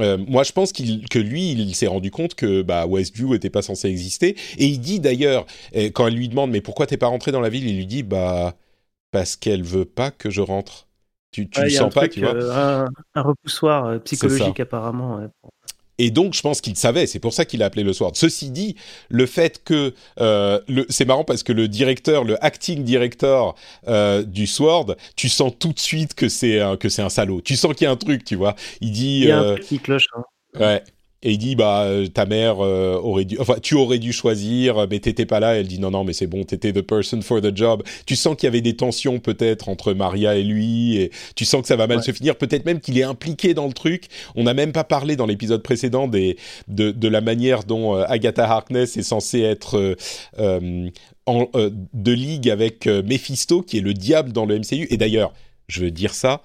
Euh, 0.00 0.18
moi, 0.18 0.42
je 0.42 0.52
pense 0.52 0.72
qu'il, 0.72 1.08
que 1.08 1.18
lui, 1.20 1.52
il 1.52 1.74
s'est 1.74 1.86
rendu 1.86 2.10
compte 2.10 2.34
que 2.34 2.62
bah, 2.62 2.86
Westview 2.86 3.34
était 3.34 3.50
pas 3.50 3.62
censé 3.62 3.88
exister. 3.88 4.36
Et 4.58 4.66
il 4.66 4.78
dit 4.80 5.00
d'ailleurs, 5.00 5.46
euh, 5.76 5.90
quand 5.90 6.06
elle 6.08 6.14
lui 6.16 6.28
demande 6.28 6.50
mais 6.50 6.60
pourquoi 6.60 6.86
t'es 6.86 6.96
pas 6.96 7.06
rentré 7.06 7.30
dans 7.32 7.40
la 7.40 7.48
ville, 7.48 7.68
il 7.68 7.76
lui 7.76 7.86
dit 7.86 8.02
bah 8.02 8.56
parce 9.12 9.36
qu'elle 9.36 9.64
veut 9.64 9.84
pas 9.86 10.10
que 10.12 10.30
je 10.30 10.40
rentre. 10.42 10.88
Tu, 11.32 11.48
tu 11.50 11.62
Ouais, 11.62 11.64
le 11.64 11.70
il 11.70 11.72
y 11.74 11.78
a 11.78 11.84
un 11.84 11.88
sens 11.88 11.94
pas, 11.94 12.08
truc, 12.08 12.10
tu 12.10 12.20
vois 12.20 12.34
euh, 12.34 12.50
un, 12.52 12.88
un 13.14 13.22
repoussoir 13.22 14.02
psychologique 14.02 14.58
apparemment. 14.60 15.16
ouais. 15.16 15.28
Et 15.98 16.10
donc, 16.10 16.34
je 16.34 16.42
pense 16.42 16.60
qu'il 16.60 16.76
savait. 16.76 17.06
C'est 17.06 17.20
pour 17.20 17.32
ça 17.32 17.44
qu'il 17.44 17.62
a 17.62 17.66
appelé 17.66 17.84
le 17.84 17.92
Sword. 17.92 18.12
Ceci 18.14 18.50
dit, 18.50 18.74
le 19.08 19.26
fait 19.26 19.62
que 19.64 19.94
euh, 20.20 20.60
le, 20.68 20.86
c'est 20.88 21.04
marrant 21.04 21.24
parce 21.24 21.42
que 21.42 21.52
le 21.52 21.68
directeur, 21.68 22.24
le 22.24 22.42
acting 22.44 22.82
director 22.84 23.54
euh, 23.86 24.22
du 24.22 24.46
Sword, 24.46 24.96
tu 25.16 25.28
sens 25.28 25.52
tout 25.58 25.72
de 25.72 25.78
suite 25.78 26.14
que 26.14 26.28
c'est 26.28 26.60
un, 26.60 26.76
que 26.76 26.88
c'est 26.88 27.02
un 27.02 27.08
salaud. 27.08 27.40
Tu 27.40 27.54
sens 27.56 27.74
qu'il 27.74 27.84
y 27.84 27.88
a 27.88 27.90
un 27.92 27.96
truc, 27.96 28.24
tu 28.24 28.34
vois. 28.34 28.56
Il 28.80 28.90
dit, 28.92 29.20
Il 29.20 29.28
y 29.28 29.30
a 29.30 29.40
euh, 29.40 29.52
un 29.52 29.54
truc 29.54 29.66
qui 29.66 29.78
cloche. 29.78 30.06
hein. 30.16 30.22
ouais. 30.58 30.82
Et 31.24 31.32
il 31.32 31.38
dit 31.38 31.56
bah 31.56 31.82
euh, 31.84 32.06
ta 32.06 32.26
mère 32.26 32.60
euh, 32.60 32.94
aurait 32.96 33.24
dû 33.24 33.38
enfin 33.40 33.56
tu 33.60 33.74
aurais 33.74 33.98
dû 33.98 34.12
choisir 34.12 34.86
mais 34.90 35.00
t'étais 35.00 35.26
pas 35.26 35.40
là. 35.40 35.56
Elle 35.56 35.66
dit 35.66 35.80
non 35.80 35.90
non 35.90 36.04
mais 36.04 36.12
c'est 36.12 36.26
bon 36.26 36.44
t'étais 36.44 36.72
the 36.72 36.82
person 36.82 37.20
for 37.22 37.40
the 37.40 37.56
job. 37.56 37.82
Tu 38.06 38.14
sens 38.14 38.36
qu'il 38.36 38.46
y 38.46 38.48
avait 38.48 38.60
des 38.60 38.76
tensions 38.76 39.18
peut-être 39.18 39.68
entre 39.68 39.92
Maria 39.94 40.36
et 40.36 40.42
lui 40.42 40.96
et 40.98 41.10
tu 41.34 41.44
sens 41.44 41.62
que 41.62 41.66
ça 41.68 41.76
va 41.76 41.86
mal 41.86 41.96
Ouais. 41.98 42.02
se 42.02 42.12
finir. 42.12 42.36
Peut-être 42.36 42.66
même 42.66 42.80
qu'il 42.80 42.98
est 42.98 43.02
impliqué 43.04 43.54
dans 43.54 43.66
le 43.66 43.72
truc. 43.72 44.04
On 44.34 44.42
n'a 44.44 44.54
même 44.54 44.72
pas 44.72 44.84
parlé 44.84 45.16
dans 45.16 45.26
l'épisode 45.26 45.62
précédent 45.62 46.08
des 46.08 46.36
de, 46.68 46.90
de 46.90 47.08
la 47.08 47.20
manière 47.20 47.64
dont 47.64 47.96
euh, 47.96 48.04
Agatha 48.08 48.44
Harkness 48.50 48.96
est 48.96 49.02
censée 49.02 49.40
être 49.40 49.78
euh, 49.78 49.94
euh, 50.38 50.88
en, 51.26 51.48
de 51.54 52.12
ligue 52.12 52.50
avec 52.50 52.86
Mephisto 52.86 53.62
qui 53.62 53.78
est 53.78 53.80
le 53.80 53.94
diable 53.94 54.32
dans 54.32 54.44
le 54.44 54.58
MCU 54.58 54.86
et 54.90 54.96
d'ailleurs 54.98 55.32
je 55.68 55.80
veux 55.80 55.90
dire 55.90 56.12
ça 56.12 56.42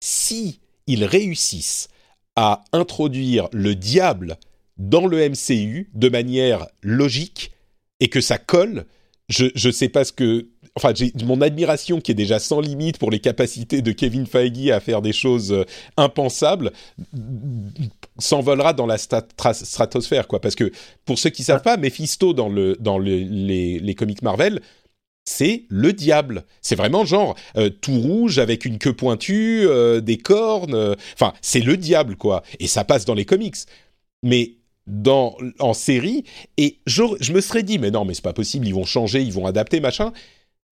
si 0.00 0.60
ils 0.86 1.04
réussissent 1.04 1.88
à 2.36 2.64
introduire 2.72 3.48
le 3.52 3.74
diable 3.74 4.36
dans 4.78 5.06
le 5.06 5.28
MCU 5.28 5.90
de 5.94 6.08
manière 6.08 6.66
logique 6.82 7.52
et 8.00 8.08
que 8.08 8.20
ça 8.20 8.38
colle, 8.38 8.86
je 9.28 9.46
je 9.54 9.70
sais 9.70 9.88
pas 9.88 10.04
ce 10.04 10.12
que 10.12 10.48
enfin 10.74 10.92
j'ai 10.94 11.12
mon 11.24 11.40
admiration 11.42 12.00
qui 12.00 12.10
est 12.12 12.14
déjà 12.14 12.38
sans 12.38 12.60
limite 12.60 12.98
pour 12.98 13.10
les 13.10 13.20
capacités 13.20 13.82
de 13.82 13.92
Kevin 13.92 14.26
Feige 14.26 14.70
à 14.70 14.80
faire 14.80 15.02
des 15.02 15.12
choses 15.12 15.52
euh, 15.52 15.64
impensables 15.96 16.72
s'envolera 18.18 18.72
dans 18.72 18.86
la 18.86 18.98
stratosphère 18.98 20.26
quoi. 20.28 20.40
Parce 20.40 20.54
que 20.54 20.70
pour 21.04 21.18
ceux 21.18 21.30
qui 21.30 21.42
savent 21.44 21.62
pas 21.62 21.76
Mephisto 21.76 22.32
dans 22.32 22.48
le 22.48 22.76
dans 22.80 22.98
le- 22.98 23.18
les 23.18 23.78
les 23.78 23.94
comics 23.94 24.22
Marvel 24.22 24.60
c'est 25.24 25.64
le 25.68 25.92
diable. 25.92 26.44
C'est 26.60 26.74
vraiment 26.76 27.04
genre 27.04 27.36
euh, 27.56 27.70
tout 27.70 27.98
rouge 28.00 28.38
avec 28.38 28.64
une 28.64 28.78
queue 28.78 28.92
pointue, 28.94 29.62
euh, 29.66 30.00
des 30.00 30.18
cornes. 30.18 30.74
euh, 30.74 30.94
Enfin, 31.14 31.32
c'est 31.40 31.60
le 31.60 31.76
diable 31.76 32.16
quoi. 32.16 32.42
Et 32.58 32.66
ça 32.66 32.84
passe 32.84 33.04
dans 33.04 33.14
les 33.14 33.24
comics. 33.24 33.56
Mais 34.22 34.52
dans 34.86 35.36
en 35.60 35.74
série, 35.74 36.24
et 36.56 36.78
je, 36.86 37.02
je 37.20 37.32
me 37.32 37.40
serais 37.40 37.62
dit 37.62 37.78
mais 37.78 37.90
non 37.92 38.04
mais 38.04 38.14
c'est 38.14 38.22
pas 38.22 38.32
possible, 38.32 38.66
ils 38.66 38.74
vont 38.74 38.84
changer, 38.84 39.22
ils 39.22 39.32
vont 39.32 39.46
adapter 39.46 39.80
machin. 39.80 40.12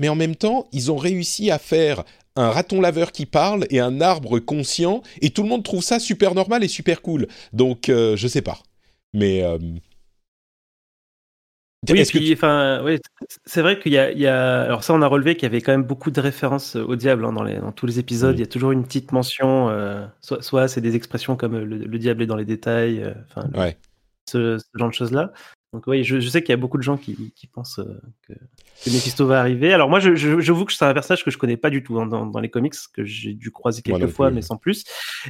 Mais 0.01 0.09
en 0.09 0.17
même 0.17 0.35
temps, 0.35 0.67
ils 0.73 0.91
ont 0.91 0.97
réussi 0.97 1.51
à 1.51 1.59
faire 1.59 2.05
un 2.35 2.51
raton 2.51 2.81
laveur 2.81 3.13
qui 3.13 3.27
parle 3.27 3.67
et 3.71 3.81
un 3.81 4.01
arbre 4.01 4.39
conscient, 4.39 5.03
et 5.21 5.31
tout 5.31 5.43
le 5.43 5.49
monde 5.49 5.63
trouve 5.63 5.83
ça 5.83 5.99
super 6.01 6.35
normal 6.35 6.65
et 6.65 6.69
super 6.69 7.03
cool. 7.03 7.29
Donc 7.53 7.85
je 7.89 8.27
sais 8.29 8.43
pas. 8.43 8.61
Mais 9.13 9.43
Oui, 11.89 12.05
puis, 12.05 12.33
enfin, 12.35 12.83
ouais, 12.85 13.01
c'est 13.47 13.63
vrai 13.63 13.79
qu'il 13.79 13.93
y 13.93 13.95
y 13.95 14.27
a, 14.27 14.63
alors 14.63 14.85
ça, 14.85 14.93
on 14.93 15.01
a 15.01 15.07
relevé 15.07 15.35
qu'il 15.35 15.45
y 15.45 15.47
avait 15.47 15.63
quand 15.63 15.73
même 15.73 15.85
beaucoup 15.85 16.11
de 16.11 16.21
références 16.21 16.77
au 16.77 16.95
diable 16.95 17.25
hein, 17.25 17.33
dans, 17.33 17.43
les, 17.43 17.57
dans 17.57 17.73
tous 17.73 17.87
les 17.87 17.99
épisodes. 17.99 18.37
Il 18.37 18.41
y 18.41 18.45
a 18.45 18.47
toujours 18.47 18.73
une 18.73 18.85
petite 18.85 19.13
mention, 19.13 19.71
euh, 19.71 20.07
soit, 20.21 20.43
soit 20.43 20.69
c'est 20.69 20.83
des 20.83 20.95
expressions 20.95 21.37
comme 21.37 21.55
euh, 21.55 21.65
le, 21.65 21.79
le 21.79 21.99
diable 21.99 22.23
est 22.23 22.27
dans 22.27 22.37
les 22.37 22.45
détails, 22.45 23.03
euh, 23.03 23.15
enfin, 23.31 23.49
Ouais. 23.59 23.79
ce, 24.29 24.59
ce 24.59 24.65
genre 24.79 24.89
de 24.91 24.95
choses-là. 24.95 25.33
Donc 25.73 25.87
oui, 25.87 26.03
je, 26.03 26.19
je 26.19 26.29
sais 26.29 26.43
qu'il 26.43 26.51
y 26.51 26.55
a 26.55 26.57
beaucoup 26.57 26.79
de 26.79 26.83
gens 26.83 26.97
qui, 26.97 27.33
qui 27.37 27.47
pensent 27.47 27.79
euh, 27.79 28.01
que, 28.27 28.33
que 28.33 28.91
Mephisto 28.91 29.25
va 29.25 29.39
arriver. 29.39 29.73
Alors 29.73 29.89
moi, 29.89 30.01
je, 30.01 30.17
je, 30.17 30.41
j'avoue 30.41 30.65
que 30.65 30.73
c'est 30.73 30.85
un 30.85 30.93
personnage 30.93 31.25
que 31.25 31.31
je 31.31 31.39
connais 31.39 31.57
pas 31.57 31.71
du 31.71 31.85
tout 31.85 32.01
hein, 32.01 32.07
dans, 32.07 32.27
dans 32.27 32.41
les 32.41 32.49
comics, 32.51 32.75
que 32.93 33.05
j'ai 33.05 33.35
dû 33.35 33.53
croiser 33.53 33.81
quelques 33.81 34.09
fois, 34.09 34.31
mais 34.33 34.43
sans 34.43 34.57
plus. 34.57 34.85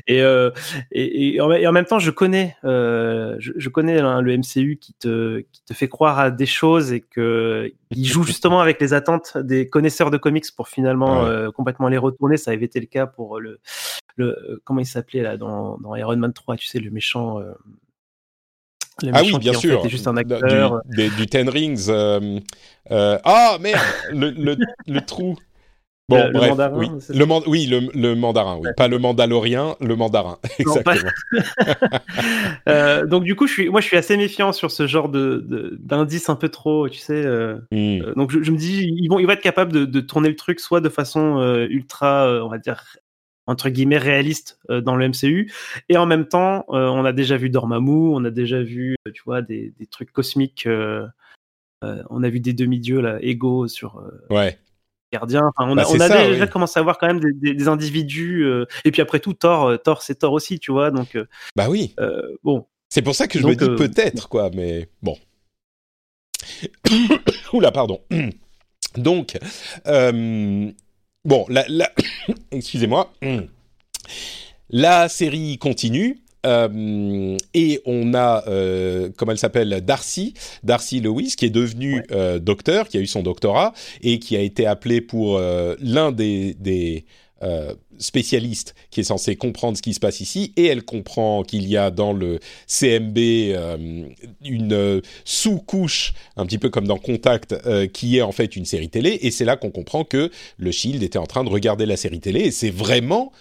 Et, 0.07 0.23
euh, 0.23 0.51
et, 0.93 1.35
et, 1.35 1.41
en, 1.43 1.53
et 1.53 1.67
en 1.67 1.73
même 1.73 1.85
temps, 1.85 1.99
je 1.99 2.11
connais, 2.11 2.57
euh, 2.65 3.37
je, 3.39 3.53
je 3.55 3.69
connais 3.69 4.01
hein, 4.01 4.23
le 4.23 4.35
MCU 4.39 4.79
qui 4.81 4.95
te, 4.95 5.41
qui 5.53 5.63
te 5.63 5.75
fait 5.75 5.89
croire 5.89 6.19
à 6.19 6.31
des 6.31 6.47
choses 6.47 6.91
et 6.93 7.01
que 7.03 7.71
il 7.91 8.07
joue 8.07 8.23
justement 8.25 8.61
avec 8.61 8.81
les 8.81 8.95
attentes 8.95 9.37
des 9.37 9.69
connaisseurs 9.69 10.11
de 10.11 10.17
comics 10.17 10.47
pour 10.57 10.69
finalement 10.69 11.23
Ouais. 11.25 11.29
euh, 11.29 11.51
complètement 11.51 11.89
les 11.89 11.99
retourner. 11.99 12.39
Ça 12.39 12.53
avait 12.53 12.65
été 12.65 12.81
le 12.81 12.87
cas 12.87 13.07
pour 13.07 13.41
le, 13.41 13.59
le 14.17 14.29
euh, 14.29 14.61
comment 14.65 14.81
il 14.81 14.87
s'appelait 14.87 15.23
là 15.23 15.37
dans, 15.37 15.77
dans 15.79 15.95
Iron 15.97 16.17
Man 16.17 16.33
3, 16.33 16.57
tu 16.57 16.67
sais, 16.67 16.79
le 16.79 16.91
méchant. 16.91 17.41
Le 19.03 19.11
Ah 19.15 19.21
oui, 19.23 19.31
bien 19.39 19.53
qui, 19.53 19.57
en 19.57 19.61
sûr. 19.61 19.81
fait, 19.83 19.87
est 19.87 19.91
juste 19.91 20.07
un 20.09 20.17
acteur. 20.17 20.81
Du, 20.87 20.97
des- 20.97 21.11
du 21.11 21.27
Ten 21.27 21.49
Rings. 21.49 21.87
euh, 21.89 22.39
euh, 22.91 23.19
Ah 23.25 23.59
merde, 23.61 23.81
le, 24.13 24.31
le, 24.31 24.57
le 24.87 25.01
trou. 25.01 25.37
Bon, 26.09 26.25
Le- 26.27 26.33
bref, 26.33 26.51
mandarin, 26.51 26.77
oui, 26.77 26.89
le 27.09 27.25
man- 27.25 27.43
oui, 27.47 27.67
le, 27.67 27.89
le 27.95 28.17
mandarin, 28.17 28.59
oui, 28.61 28.69
pas 28.77 28.89
le 28.89 28.99
mandalorien, 28.99 29.77
le 29.81 29.95
mandarin, 29.95 30.39
Non, 30.67 30.83
pas- 30.83 30.95
exactement. 30.97 31.13
Euh, 32.69 33.07
donc 33.07 33.23
du 33.25 33.37
coup, 33.37 33.47
je 33.47 33.53
suis, 33.53 33.69
moi, 33.69 33.81
je 33.81 33.87
suis 33.87 33.97
assez 33.97 34.17
méfiant 34.17 34.53
sur 34.53 34.73
ce 34.73 34.87
genre 34.89 35.09
de 35.09 35.45
de- 35.47 35.79
d'indices 35.81 36.29
un 36.29 36.35
peu 36.35 36.49
trop, 36.49 36.89
tu 36.89 36.99
sais. 36.99 37.25
Hmm. 37.71 38.13
donc 38.17 38.33
je, 38.33 38.43
je 38.43 38.51
me 38.51 38.57
dis, 38.57 38.83
ils 38.93 39.09
vont, 39.09 39.19
ils 39.21 39.27
vont 39.27 39.33
être 39.33 39.41
capables 39.41 39.73
de, 39.73 39.85
de 39.85 40.01
tourner 40.01 40.29
le 40.29 40.37
truc 40.37 40.59
soit 40.59 40.81
de 40.81 40.89
façon 40.89 41.39
ultra, 41.71 42.27
on 42.45 42.49
va 42.49 42.59
dire 42.59 42.83
entre 43.51 43.69
guillemets 43.69 43.99
réaliste 43.99 44.59
euh, 44.71 44.81
dans 44.81 44.97
le 44.97 45.09
MCU, 45.09 45.53
et 45.89 45.97
en 45.97 46.07
même 46.07 46.27
temps, 46.27 46.65
euh, 46.71 46.87
on 46.89 47.05
a 47.05 47.13
déjà 47.13 47.37
vu 47.37 47.51
Dormammu, 47.51 48.15
on 48.15 48.25
a 48.25 48.31
déjà 48.31 48.63
vu, 48.63 48.95
euh, 49.07 49.11
tu 49.13 49.23
vois, 49.27 49.43
des, 49.43 49.73
des 49.79 49.87
trucs 49.87 50.13
cosmiques. 50.13 50.67
on 51.83 52.23
a 52.23 52.29
vu 52.29 52.41
des 52.41 52.53
demi-dieux 52.53 53.01
là, 53.01 53.19
égaux 53.21 53.67
sur 53.69 54.03
Ouais, 54.31 54.59
Gardien. 55.13 55.43
Enfin, 55.57 55.69
on 55.71 55.75
Bah, 55.75 55.83
a, 55.83 55.85
c'est 55.85 55.97
on 55.97 56.01
a 56.01 56.09
ça, 56.09 56.29
déjà 56.29 56.45
oui. 56.45 56.51
commencé 56.51 56.79
à 56.79 56.83
voir 56.83 56.99
quand 56.99 57.07
même 57.09 57.21
des, 57.21 57.33
des- 57.33 57.55
des 57.55 57.69
individus. 57.69 58.47
et 58.85 58.91
puis 58.91 59.03
après 59.03 59.19
tout, 59.21 59.35
Thor, 59.35 59.81
Thor, 59.83 60.03
c'est 60.03 60.15
Thor 60.17 60.33
aussi, 60.33 60.59
tu 60.61 60.71
vois. 60.73 60.91
Donc 60.91 61.19
bah 61.57 61.69
oui. 61.69 61.95
bon, 62.45 62.67
C'est 62.89 63.03
pour 63.03 63.15
ça 63.15 63.27
que 63.27 63.39
je 63.39 63.43
Donc, 63.43 63.61
me 63.61 63.69
dis 63.69 63.77
peut-être, 63.77 64.29
quoi, 64.29 64.51
mais 64.55 64.89
bon. 65.03 65.17
Oula, 67.53 67.73
pardon. 67.73 68.01
Donc, 68.97 69.39
euh, 69.87 70.71
bon, 71.25 71.45
la, 71.49 71.65
la- 71.69 71.91
excusez-moi. 72.51 73.13
La 74.71 75.09
série 75.09 75.59
continue. 75.59 76.19
euh, 76.47 77.37
et 77.53 77.83
on 77.85 78.15
a, 78.15 78.45
euh, 78.49 79.11
comment 79.17 79.33
elle 79.33 79.39
s'appelle, 79.39 79.83
Darcy, 79.85 80.33
Darcy 80.63 81.01
Lewis, 81.01 81.35
qui 81.37 81.45
est 81.45 81.51
devenue 81.51 82.03
euh, 82.13 82.39
docteur, 82.39 82.89
qui 82.89 82.97
a 82.97 83.01
eu 83.01 83.07
son 83.07 83.23
doctorat 83.23 83.75
et 84.03 84.19
qui 84.19 84.37
a 84.37 84.41
été 84.41 84.65
appelé 84.67 85.01
pour 85.03 85.39
l'un 85.39 86.13
des, 86.13 86.55
des 86.55 87.05
euh, 87.43 87.75
spécialistes 87.99 88.75
qui 88.91 89.01
est 89.01 89.05
censé 89.05 89.35
comprendre 89.35 89.75
ce 89.75 89.83
qui 89.83 89.95
se 89.95 90.01
passe 90.01 90.21
ici. 90.21 90.53
Et 90.59 90.67
elle 90.67 90.83
comprend 90.83 91.43
qu'il 91.43 91.67
y 91.67 91.79
a 91.79 91.91
dans 91.91 92.13
le 92.13 92.39
CMB 92.67 93.17
euh, 93.17 94.05
une 94.45 94.73
euh, 94.75 95.01
sous-couche, 95.25 96.13
un 96.37 96.45
petit 96.45 96.59
peu 96.59 96.69
comme 96.69 96.87
dans 96.87 96.99
Contact, 96.99 97.55
qui 97.93 98.19
est 98.19 98.23
en 98.23 98.33
fait 98.33 98.57
une 98.57 98.67
série 98.67 98.91
télé. 98.91 99.19
Et 99.23 99.31
c'est 99.31 99.47
là 99.47 99.57
qu'on 99.57 99.71
comprend 99.71 100.05
que 100.05 100.31
le 100.59 100.71
Shield 100.71 101.03
était 101.03 101.19
en 101.19 101.27
train 101.27 101.43
de 101.43 101.49
regarder 101.49 101.87
la 101.87 101.97
série 101.97 102.21
télé. 102.21 102.41
Et 102.41 102.51
c'est 102.51 102.71
vraiment 102.71 103.33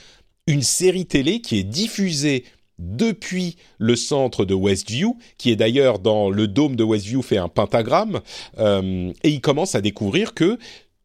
une 0.48 0.62
série 0.62 1.06
télé 1.06 1.42
qui 1.42 1.60
est 1.60 1.64
diffusée 1.64 2.46
depuis 2.78 3.58
le 3.80 3.98
centre 3.98 4.46
de 4.46 4.54
Westview, 4.54 5.18
qui 5.38 5.52
est 5.52 5.58
d'ailleurs 5.58 6.00
dans 6.00 6.30
le 6.30 6.48
dôme 6.48 6.78
de 6.78 6.86
Westview 6.86 7.22
fait 7.22 7.38
un 7.38 7.50
pentagramme, 7.50 8.22
et 8.58 9.30
il 9.30 9.42
commence 9.42 9.76
à 9.76 9.82
découvrir 9.82 10.34
que 10.34 10.58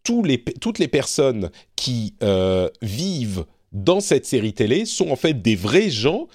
tous 0.04 0.23
les, 0.23 0.42
toutes 0.42 0.78
les 0.78 0.88
personnes 0.88 1.50
qui 1.75 2.14
euh, 2.23 2.68
vivent 2.82 3.44
dans 3.73 4.00
cette 4.00 4.26
série 4.26 4.52
télé 4.52 4.84
sont 4.84 5.11
en 5.11 5.16
fait 5.16 5.42
des 5.42 5.56
vrais 5.56 5.90
gens 5.90 6.28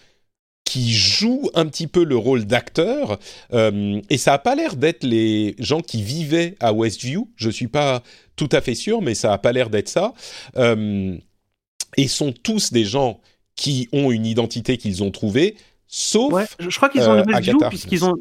qui 0.69 0.91
jouent 0.91 1.49
un 1.55 1.65
petit 1.65 1.87
peu 1.87 2.03
le 2.03 2.15
rôle 2.15 2.45
d'acteur, 2.45 3.17
euh, 3.53 3.99
et 4.11 4.19
ça 4.19 4.33
a 4.33 4.37
pas 4.37 4.53
l'air 4.53 4.75
d'être 4.75 5.03
les 5.03 5.55
gens 5.57 5.81
qui 5.81 6.03
vivaient 6.03 6.55
à 6.59 6.73
Westview, 6.73 7.27
je 7.37 7.49
suis 7.49 7.67
pas 7.67 8.03
tout 8.35 8.49
à 8.51 8.61
fait 8.61 8.75
sûr, 8.75 9.01
mais 9.01 9.15
ça 9.15 9.33
a 9.33 9.39
pas 9.39 9.51
l'air 9.51 9.71
d'être 9.71 9.89
ça, 9.89 10.13
euh, 10.57 11.17
et 11.97 12.07
sont 12.07 12.31
tous 12.31 12.71
des 12.71 12.85
gens 12.85 13.19
qui 13.55 13.89
ont 13.93 14.11
une 14.11 14.27
identité 14.27 14.77
qu'ils 14.77 15.01
ont 15.01 15.09
trouvée, 15.09 15.55
sauf... 15.87 16.31
ouais, 16.33 16.45
je, 16.59 16.75
crois 16.77 16.89
qu'ils 16.89 17.01
ont 17.09 17.13
euh, 17.13 17.23
Westview 17.23 17.57
puisqu'ils 17.69 18.05
ont. 18.05 18.13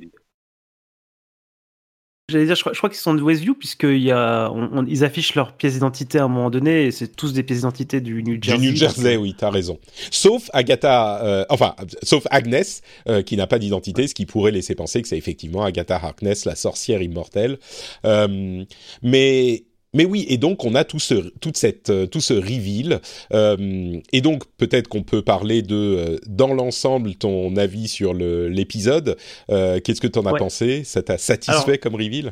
J'allais 2.31 2.45
dire, 2.45 2.57
je 2.57 2.61
crois, 2.61 2.73
crois 2.73 2.91
qu'ils 2.91 2.99
sont 2.99 3.15
de 3.15 3.23
Westview 3.23 3.55
puisqu'il 3.55 4.03
y 4.03 4.11
a, 4.13 4.51
on- 4.53 4.69
on- 4.81 4.87
ils 4.87 5.03
affichent 5.03 5.35
leur 5.35 5.53
pièce 5.55 5.73
d'identité 5.73 6.19
à 6.19 6.25
un 6.25 6.29
moment 6.29 6.51
donné 6.51 6.85
et 6.85 6.91
c'est 6.91 7.09
tous 7.17 7.33
des 7.33 7.43
pièces 7.43 7.61
d'identité 7.61 8.03
du 8.03 8.23
New 8.23 8.37
Du 8.37 8.49
Jersey. 8.51 8.67
New 8.71 8.77
Jersey, 8.77 9.17
oui, 9.17 9.35
t'as 9.37 9.49
raison. 9.49 9.79
Sauf 10.11 10.51
Agatha, 10.53 11.25
euh, 11.25 11.45
enfin, 11.49 11.75
sauf 12.03 12.25
Agnès, 12.31 12.83
euh, 13.09 13.23
qui 13.23 13.39
n'a 13.39 13.47
pas 13.47 13.59
d'identité, 13.59 14.07
ce 14.07 14.15
qui 14.15 14.27
pourrait 14.27 14.51
laisser 14.53 14.75
penser 14.75 15.01
que 15.01 15.09
c'est 15.09 15.17
effectivement 15.17 15.65
Agatha 15.65 15.97
Harkness, 15.97 16.45
la 16.45 16.55
sorcière 16.55 17.01
immortelle. 17.01 17.59
Euh, 18.05 18.63
mais, 19.03 19.65
mais 19.99 20.05
oui, 20.07 20.25
et 20.29 20.39
donc 20.39 20.65
on 20.65 20.75
a 20.75 20.85
tout 20.85 21.01
ce, 21.01 21.15
toute 21.41 21.57
cette, 21.59 21.91
euh, 21.91 22.07
tout 22.07 22.21
ce 22.21 22.33
reveal. 22.33 23.01
Euh, 23.35 23.99
et 24.13 24.21
donc 24.21 24.45
peut-être 24.57 24.87
qu'on 24.89 25.03
peut 25.03 25.23
parler 25.23 25.61
de, 25.61 25.75
euh, 25.77 26.17
dans 26.29 26.55
l'ensemble, 26.55 27.15
ton 27.17 27.57
avis 27.57 27.89
sur 27.89 28.15
l'épisode. 28.15 29.17
Euh, 29.51 29.81
Qu'est-ce 29.81 30.01
que 30.01 30.07
tu 30.07 30.19
en 30.21 30.25
as 30.27 30.33
Ouais. 30.33 30.39
pensé? 30.39 30.85
Ça 30.85 31.03
t'a 31.03 31.19
satisfait 31.19 31.53
Alors- 31.73 31.81
comme 31.81 31.95
reveal? 31.97 32.31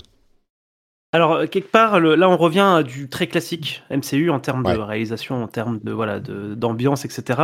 Alors 1.16 1.32
euh, 1.32 1.46
quelque 1.46 1.70
part, 1.70 1.98
le- 1.98 2.14
là 2.14 2.28
on 2.28 2.36
revient 2.36 2.60
à 2.60 2.82
du 2.82 3.08
très 3.08 3.26
classique 3.26 3.82
MCU 3.88 4.28
en 4.28 4.38
termes 4.38 4.66
Ouais. 4.66 4.74
de 4.74 4.78
réalisation, 4.78 5.42
en 5.42 5.48
termes 5.48 5.78
de 5.82 5.90
voilà 5.90 6.20
de- 6.20 6.54
d'ambiance, 6.54 7.06
etc. 7.06 7.40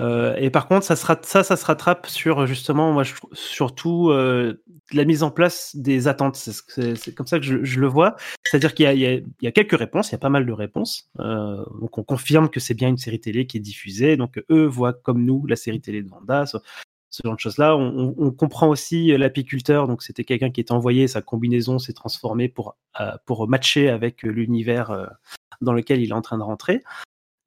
Euh, 0.00 0.34
et 0.38 0.48
par 0.48 0.66
contre, 0.66 0.86
ça 0.86 0.96
se 0.96 1.04
rat- 1.04 1.20
ça, 1.22 1.42
ça 1.42 1.56
se 1.56 1.66
rattrape 1.66 2.06
sur 2.06 2.46
justement, 2.46 2.90
moi 2.92 3.02
je 3.02 3.12
surtout 3.34 4.08
euh, 4.08 4.62
la 4.94 5.04
mise 5.04 5.22
en 5.22 5.30
place 5.30 5.76
des 5.76 6.08
attentes. 6.08 6.36
C'est 6.36 7.14
comme 7.14 7.26
ça 7.26 7.38
que 7.38 7.44
je, 7.44 7.62
je 7.62 7.80
le 7.80 7.86
vois. 7.86 8.16
C'est-à-dire 8.44 8.72
qu'il 8.72 8.90
y 8.90 8.98
y, 9.00 9.06
a, 9.06 9.12
il 9.12 9.24
y 9.42 9.46
a 9.46 9.52
quelques 9.52 9.78
réponses, 9.78 10.08
il 10.08 10.12
y 10.12 10.14
a 10.14 10.18
pas 10.18 10.30
mal 10.30 10.46
de 10.46 10.52
réponses. 10.52 11.10
Euh, 11.20 11.62
donc 11.82 11.98
on 11.98 12.02
confirme 12.04 12.48
que 12.48 12.60
c'est 12.60 12.72
bien 12.74 12.88
une 12.88 12.96
série 12.98 13.20
télé 13.20 13.46
qui 13.46 13.58
est 13.58 13.60
diffusée. 13.60 14.16
Donc 14.16 14.42
eux 14.50 14.64
voient 14.64 14.94
comme 14.94 15.22
nous 15.22 15.44
la 15.46 15.56
série 15.56 15.82
télé 15.82 16.02
de 16.02 16.08
Vanda. 16.08 16.46
Ce, 17.12 17.20
genre 17.24 17.36
de 17.36 17.40
choses-là. 17.40 17.76
On, 17.76 18.14
on- 18.18 18.30
comprend 18.32 18.68
aussi 18.68 19.12
euh, 19.12 19.18
l'apiculteur. 19.18 19.86
Donc 19.86 20.02
c'était 20.02 20.24
quelqu'un 20.24 20.50
qui 20.50 20.60
était 20.60 20.72
envoyé, 20.72 21.06
sa 21.06 21.22
combinaison 21.22 21.78
s'est 21.78 21.92
transformée 21.92 22.48
pour 22.48 22.76
euh, 23.00 23.12
pour 23.26 23.46
matcher 23.48 23.88
avec 23.90 24.24
euh, 24.24 24.30
l'univers 24.30 24.90
dans 25.60 25.74
lequel 25.74 26.00
il 26.00 26.08
est 26.10 26.14
en 26.14 26.22
train 26.22 26.38
de 26.38 26.42
rentrer. 26.42 26.82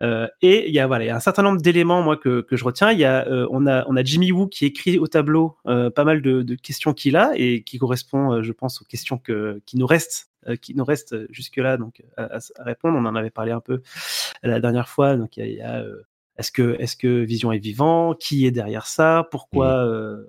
Euh, 0.04 0.28
et 0.42 0.68
il 0.68 0.74
y 0.76 0.80
a 0.80 0.88
voilà, 0.88 1.06
il 1.06 1.08
y 1.08 1.10
a 1.10 1.16
un 1.16 1.22
certain 1.22 1.42
nombre 1.42 1.62
d'éléments 1.62 2.02
moi 2.04 2.18
que, 2.18 2.42
que 2.42 2.56
je 2.58 2.64
retiens. 2.66 2.92
Il 2.92 3.00
y 3.00 3.06
a 3.06 3.26
euh, 3.28 3.48
on 3.50 3.66
a 3.66 3.86
on 3.88 3.96
a 3.96 4.04
Jimmy 4.04 4.32
Woo 4.32 4.48
qui 4.48 4.66
écrit 4.66 5.00
au 5.00 5.08
tableau 5.08 5.58
euh, 5.68 5.90
pas 5.90 6.04
mal 6.04 6.22
de, 6.22 6.42
de 6.44 6.56
questions 6.56 6.94
qu'il 6.94 7.16
a 7.18 7.32
et 7.36 7.64
qui 7.64 7.78
correspond, 7.80 8.44
je 8.44 8.52
pense, 8.52 8.82
aux 8.82 8.86
questions 8.86 9.18
que 9.18 9.62
qui 9.66 9.78
nous 9.78 9.88
restent 9.88 10.30
qui 10.62 10.76
nous 10.76 10.86
restent 10.86 11.16
jusque 11.32 11.58
là 11.58 11.76
donc 11.78 12.04
à, 12.18 12.36
à- 12.38 12.64
répondre. 12.64 12.98
On 13.00 13.06
en 13.06 13.16
avait 13.16 13.32
parlé 13.32 13.52
un 13.52 13.62
peu 13.62 13.82
la 14.44 14.60
dernière 14.60 14.90
fois. 14.90 15.16
Donc 15.16 15.38
il 15.38 15.48
y 15.48 15.62
a, 15.62 15.80
y 15.80 15.82
a, 15.82 15.84
est-ce 16.38 16.52
que 16.52 16.76
est-ce 16.80 16.96
que 16.98 17.24
Vision 17.24 17.52
est 17.52 17.60
vivant? 17.60 18.14
Qui 18.14 18.46
est 18.46 18.52
derrière 18.52 18.88
ça? 18.88 19.28
Pourquoi 19.32 19.86
euh, 19.86 20.24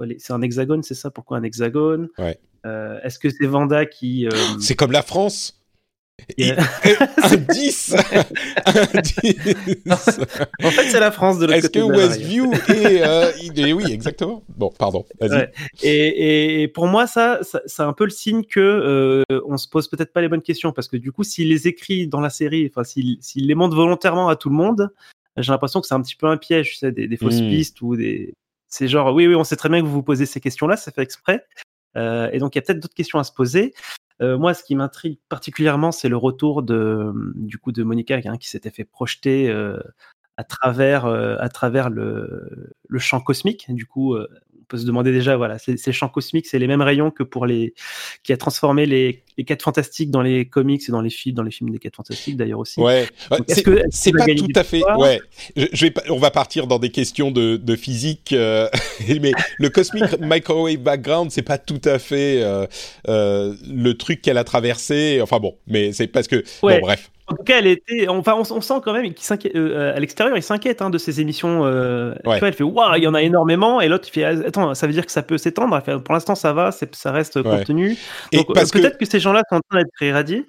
les- 0.00 0.18
c'est 0.18 0.32
un 0.32 0.42
hexagone 0.42 0.82
C'est 0.82 0.94
ça? 0.94 1.10
Pourquoi 1.10 1.38
un 1.38 1.42
hexagone? 1.42 2.08
Ouais. 2.18 2.38
Euh, 2.64 2.98
Est-ce 3.04 3.18
que 3.18 3.28
c'est 3.30 3.46
Vanda 3.46 3.86
qui 3.86 4.26
euh, 4.26 4.30
C'est 4.60 4.74
comme 4.74 4.92
la 4.92 5.02
France? 5.02 5.62
Un 6.40 7.36
10 7.52 7.94
Un 8.66 9.00
10 9.22 10.20
En 10.64 10.70
fait, 10.70 10.88
c'est 10.90 10.98
la 10.98 11.10
France 11.12 11.38
de 11.38 11.44
l'autre 11.44 11.58
Est-ce 11.58 11.66
côté 11.66 11.80
que 11.80 11.84
la 11.86 11.96
barrière. 11.96 12.08
Westview 12.08 12.52
est, 12.54 13.02
euh, 13.06 13.32
est- 13.68 13.72
Oui, 13.74 13.84
exactement. 13.92 14.42
Bon, 14.56 14.72
pardon. 14.78 15.04
Ouais. 15.20 15.52
Et, 15.82 16.62
et- 16.62 16.68
pour 16.68 16.86
moi, 16.86 17.06
ça, 17.06 17.40
ça- 17.42 17.60
c'est 17.66 17.82
un 17.82 17.92
peu 17.92 18.04
le 18.04 18.10
signe 18.10 18.44
que 18.44 18.60
euh, 18.60 19.22
on 19.46 19.58
se 19.58 19.68
pose 19.68 19.88
peut-être 19.88 20.12
pas 20.12 20.22
les 20.22 20.28
bonnes 20.28 20.42
questions 20.42 20.72
parce 20.72 20.88
que 20.88 20.96
du 20.96 21.12
coup, 21.12 21.22
s'il 21.22 21.48
les 21.48 21.68
écrit 21.68 22.08
dans 22.08 22.20
la 22.20 22.30
série, 22.30 22.66
enfin, 22.70 22.82
s'il 22.84 23.18
s'il 23.20 23.46
les 23.46 23.54
montre 23.54 23.76
volontairement 23.76 24.28
à 24.28 24.36
tout 24.36 24.48
le 24.48 24.56
monde, 24.56 24.88
j'ai 25.36 25.52
l'impression 25.52 25.80
que 25.80 25.86
c'est 25.86 25.94
un 25.94 26.02
petit 26.02 26.16
peu 26.16 26.26
un 26.26 26.36
piège, 26.36 26.70
tu 26.70 26.76
sais, 26.76 26.92
des, 26.92 27.08
des 27.08 27.16
fausses 27.16 27.40
Mm. 27.40 27.48
pistes 27.48 27.80
ou 27.82 27.96
des. 27.96 28.34
C'est 28.68 28.88
genre, 28.88 29.14
oui, 29.14 29.26
oui, 29.26 29.34
on 29.34 29.44
sait 29.44 29.56
très 29.56 29.68
bien 29.68 29.80
que 29.80 29.86
vous 29.86 29.92
vous 29.92 30.02
posez 30.02 30.26
ces 30.26 30.40
questions-là, 30.40 30.76
c'est 30.76 30.94
fait 30.94 31.02
exprès. 31.02 31.44
Euh, 31.96 32.28
et 32.32 32.38
donc, 32.38 32.54
il 32.54 32.58
y 32.58 32.60
a 32.60 32.62
peut-être 32.62 32.80
d'autres 32.80 32.94
questions 32.94 33.18
à 33.18 33.24
se 33.24 33.32
poser. 33.32 33.74
Euh, 34.22 34.38
moi, 34.38 34.54
ce 34.54 34.64
qui 34.64 34.74
m'intrigue 34.74 35.18
particulièrement, 35.28 35.92
c'est 35.92 36.08
le 36.08 36.16
retour 36.16 36.62
de, 36.62 37.12
du 37.34 37.58
coup, 37.58 37.72
de 37.72 37.82
Monica, 37.82 38.18
hein, 38.24 38.38
qui 38.38 38.48
s'était 38.48 38.70
fait 38.70 38.84
projeter 38.84 39.48
euh, 39.48 39.78
à 40.36 40.44
travers, 40.44 41.06
euh, 41.06 41.36
à 41.38 41.48
travers 41.48 41.90
le, 41.90 42.70
le 42.88 42.98
champ 42.98 43.20
cosmique. 43.20 43.66
Du 43.68 43.86
coup, 43.86 44.14
euh, 44.14 44.28
on 44.58 44.64
peut 44.68 44.78
se 44.78 44.86
demander 44.86 45.12
déjà, 45.12 45.36
voilà, 45.36 45.58
ces, 45.58 45.76
ces 45.76 45.92
champs 45.92 46.08
cosmiques, 46.08 46.46
c'est 46.46 46.58
les 46.58 46.66
mêmes 46.66 46.82
rayons 46.82 47.10
que 47.12 47.22
pour 47.22 47.46
les, 47.46 47.72
qui 48.24 48.32
a 48.32 48.36
transformé 48.36 48.84
les, 48.84 49.22
les 49.38 49.44
quatre 49.44 49.62
fantastiques 49.62 50.10
dans 50.10 50.22
les 50.22 50.48
comics 50.48 50.82
et 50.88 50.92
dans 50.92 51.00
les 51.00 51.10
films, 51.10 51.36
dans 51.36 51.44
les 51.44 51.52
films 51.52 51.70
des 51.70 51.78
quatre 51.78 51.94
fantastiques 51.96 52.36
d'ailleurs 52.36 52.58
aussi. 52.58 52.80
Ouais, 52.80 53.06
c'est 53.48 53.64
va 54.12 54.26
pas 54.26 54.34
tout 54.34 54.48
à 54.56 54.64
fait. 54.64 54.82
Ouais, 54.98 55.20
je, 55.56 55.66
je 55.72 55.84
vais 55.84 55.90
pas, 55.92 56.02
on 56.10 56.18
va 56.18 56.32
partir 56.32 56.66
dans 56.66 56.80
des 56.80 56.90
questions 56.90 57.30
de, 57.30 57.56
de 57.56 57.76
physique, 57.76 58.32
euh, 58.32 58.68
mais 59.20 59.32
le 59.58 59.70
cosmic 59.70 60.18
microwave 60.20 60.78
background, 60.78 61.30
c'est 61.30 61.42
pas 61.42 61.58
tout 61.58 61.80
à 61.84 61.98
fait 62.00 62.42
euh, 62.42 62.66
euh, 63.08 63.54
le 63.68 63.94
truc 63.94 64.20
qu'elle 64.20 64.38
a 64.38 64.44
traversé. 64.44 65.20
Enfin 65.22 65.38
bon, 65.38 65.56
mais 65.66 65.92
c'est 65.92 66.08
parce 66.08 66.26
que 66.26 66.42
Ouais. 66.62 66.80
bon, 66.80 66.86
bref. 66.86 67.10
En 67.28 67.34
tout 67.34 67.42
cas, 67.42 67.58
elle 67.58 67.66
était, 67.66 68.06
enfin, 68.08 68.34
on, 68.36 68.54
on 68.56 68.60
sent 68.60 68.74
quand 68.84 68.92
même 68.92 69.12
qu'il 69.12 69.24
s'inquiète, 69.24 69.56
euh, 69.56 69.94
à 69.96 69.98
l'extérieur, 69.98 70.36
il 70.36 70.42
s'inquiète 70.44 70.80
hein, 70.80 70.90
de 70.90 70.98
ces 70.98 71.20
émissions. 71.20 71.64
Euh, 71.64 72.14
tu 72.22 72.30
Ouais. 72.30 72.38
vois, 72.38 72.48
elle 72.48 72.54
fait, 72.54 72.62
waouh, 72.62 72.94
il 72.96 73.02
y 73.02 73.08
en 73.08 73.14
a 73.14 73.22
énormément, 73.22 73.80
et 73.80 73.88
l'autre, 73.88 74.06
il 74.08 74.12
fait, 74.12 74.24
ah, 74.24 74.34
attends, 74.46 74.74
ça 74.76 74.86
veut 74.86 74.92
dire 74.92 75.04
que 75.04 75.10
ça 75.12 75.22
peut 75.24 75.36
s'étendre? 75.38 75.82
Pour 76.02 76.14
l'instant, 76.14 76.36
ça 76.36 76.52
va, 76.52 76.70
ça 76.70 77.12
reste 77.12 77.42
contenu. 77.42 77.96
Donc, 78.32 78.50
euh, 78.50 78.54
que 78.64 78.78
peut-être 78.78 78.98
que... 78.98 79.04
ces 79.06 79.18
gens-là 79.18 79.42
sont 79.50 79.56
en 79.56 79.60
train 79.68 79.78
d'être 79.80 80.02
irradiés. 80.02 80.44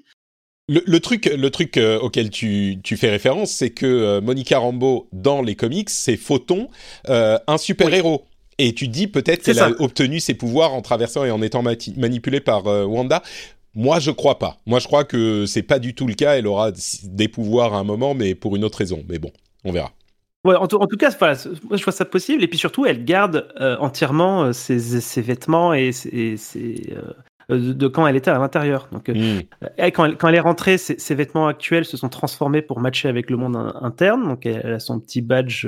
le, 0.70 0.82
le 0.86 1.00
truc, 1.00 1.26
le 1.26 1.50
truc 1.50 1.78
euh, 1.78 1.98
auquel 2.00 2.30
tu, 2.30 2.78
tu 2.84 2.98
fais 2.98 3.10
référence, 3.10 3.52
c'est 3.52 3.70
que 3.72 3.86
euh, 3.86 4.22
Monica 4.22 4.60
Rambeau 4.60 5.08
dans 5.14 5.42
les 5.42 5.56
comics, 5.56 5.90
c'est 5.90 6.18
Photon, 6.18 6.70
euh, 7.10 7.40
un 7.48 7.58
super 7.58 7.94
héros. 7.94 8.26
Et 8.60 8.74
tu 8.74 8.88
dis 8.88 9.06
peut-être 9.08 9.44
qu'elle 9.44 9.60
a 9.60 9.70
obtenu 9.80 10.20
ses 10.20 10.34
pouvoirs 10.34 10.74
en 10.74 10.82
traversant 10.82 11.24
et 11.24 11.30
en 11.32 11.44
étant 11.44 11.62
manipulée 11.96 12.40
par 12.42 12.66
euh, 12.68 12.86
Wanda. 12.86 13.22
Moi, 13.78 14.00
je 14.00 14.10
crois 14.12 14.40
pas. 14.40 14.58
Moi, 14.66 14.80
je 14.80 14.88
crois 14.88 15.04
que 15.06 15.46
c'est 15.46 15.62
pas 15.62 15.78
du 15.78 15.94
tout 15.94 16.08
le 16.08 16.16
cas. 16.16 16.36
Elle 16.36 16.48
aura 16.48 16.72
des 17.04 17.28
pouvoirs 17.28 17.76
à 17.76 17.78
un 17.78 17.84
moment, 17.84 18.16
mais 18.16 18.34
pour 18.34 18.56
une 18.56 18.64
autre 18.66 18.80
raison. 18.80 19.04
Mais 19.08 19.20
bon, 19.20 19.32
on 19.64 19.72
verra. 19.72 19.92
Ouais, 20.46 20.56
en, 20.56 20.68
tout, 20.68 20.78
en 20.78 20.88
tout 20.88 20.98
cas, 20.98 21.10
voilà, 21.20 21.36
moi 21.68 21.78
je 21.78 21.84
vois 21.84 21.94
ça 21.94 22.06
possible. 22.06 22.44
Et 22.44 22.48
puis 22.48 22.58
surtout, 22.58 22.86
elle 22.88 23.06
garde 23.06 23.48
euh, 23.62 23.78
entièrement 23.80 24.46
euh, 24.46 24.52
ses, 24.52 24.80
ses 24.80 25.22
vêtements 25.22 25.74
et 25.76 25.92
ses, 25.92 26.10
et 26.10 26.38
ses, 26.38 26.96
euh, 27.52 27.56
de, 27.60 27.74
de 27.74 27.88
quand 27.88 28.08
elle 28.08 28.16
était 28.16 28.32
à 28.32 28.40
l'intérieur. 28.40 28.88
Donc, 28.92 29.10
Hmm. 29.10 29.42
quand, 29.94 30.06
elle, 30.06 30.18
quand 30.18 30.28
elle 30.28 30.36
est 30.36 30.40
rentrée, 30.40 30.78
ses, 30.78 31.16
vêtements 31.16 31.48
actuels 31.48 31.86
se 31.86 31.98
sont 31.98 32.10
transformés 32.10 32.62
pour 32.64 32.80
matcher 32.80 33.10
avec 33.10 33.30
le 33.30 33.38
monde 33.38 33.56
in- 33.58 33.76
interne. 33.82 34.24
Donc, 34.24 34.46
elle 34.46 34.74
a 34.74 34.80
son 34.80 35.00
petit 35.00 35.22
badge 35.22 35.68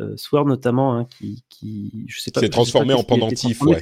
euh, 0.00 0.14
Sword 0.16 0.46
notamment, 0.46 0.96
hein, 0.96 1.06
qui, 1.18 1.42
qui, 1.48 2.04
je 2.06 2.20
sais 2.20 2.30
pas, 2.30 2.40
S'est 2.40 2.48
transformé 2.48 2.94
pas 2.94 3.00
en 3.00 3.04
pendentif, 3.04 3.60
ouais. 3.62 3.78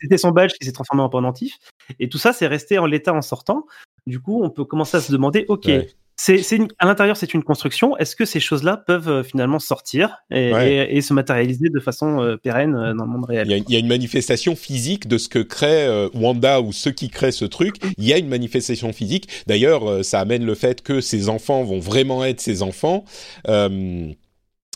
C'était 0.00 0.18
son 0.18 0.30
badge 0.30 0.52
qui 0.58 0.66
s'est 0.66 0.72
transformé 0.72 1.02
en 1.02 1.08
pendentif. 1.08 1.58
Et 2.00 2.08
tout 2.08 2.18
ça, 2.18 2.32
c'est 2.32 2.46
resté 2.46 2.78
en 2.78 2.86
l'état 2.86 3.12
en 3.14 3.22
sortant. 3.22 3.66
Du 4.06 4.18
coup, 4.20 4.42
on 4.42 4.50
peut 4.50 4.64
commencer 4.64 4.96
à 4.96 5.00
se 5.00 5.12
demander, 5.12 5.44
ok, 5.48 5.66
Ouais. 5.66 5.88
c'est, 6.16 6.58
à 6.78 6.86
l'intérieur, 6.86 7.16
c'est 7.16 7.32
une 7.34 7.44
construction. 7.44 7.96
Est-ce 7.98 8.16
que 8.16 8.24
ces 8.24 8.40
choses-là 8.40 8.76
peuvent 8.76 9.08
euh, 9.08 9.22
finalement 9.22 9.60
sortir 9.60 10.18
et, 10.32 10.52
Ouais. 10.52 10.74
et- 10.90 10.96
et 10.96 11.00
se 11.00 11.14
matérialiser 11.14 11.68
de 11.68 11.78
façon 11.80 12.20
euh, 12.20 12.36
pérenne 12.36 12.74
euh, 12.74 12.94
dans 12.94 13.04
le 13.04 13.10
monde 13.10 13.24
réel? 13.26 13.46
Il 13.46 13.50
y, 13.52 13.54
a, 13.54 13.56
il 13.58 13.72
y 13.72 13.76
a 13.76 13.78
une 13.78 13.86
manifestation 13.88 14.56
physique 14.56 15.06
de 15.06 15.16
ce 15.18 15.28
que 15.28 15.38
crée 15.38 16.08
Wanda 16.14 16.60
ou 16.60 16.72
ceux 16.72 16.90
qui 16.90 17.08
créent 17.10 17.30
ce 17.32 17.44
truc. 17.44 17.76
Il 17.98 18.04
y 18.04 18.12
a 18.12 18.18
une 18.18 18.28
manifestation 18.28 18.92
physique. 18.92 19.28
D'ailleurs, 19.46 20.04
ça 20.04 20.18
amène 20.20 20.44
le 20.44 20.54
fait 20.56 20.82
que 20.82 21.00
ces 21.00 21.28
enfants 21.28 21.62
vont 21.62 21.78
vraiment 21.78 22.24
être 22.24 22.40
ses 22.40 22.62
enfants. 22.62 23.04
Euh, 23.48 24.12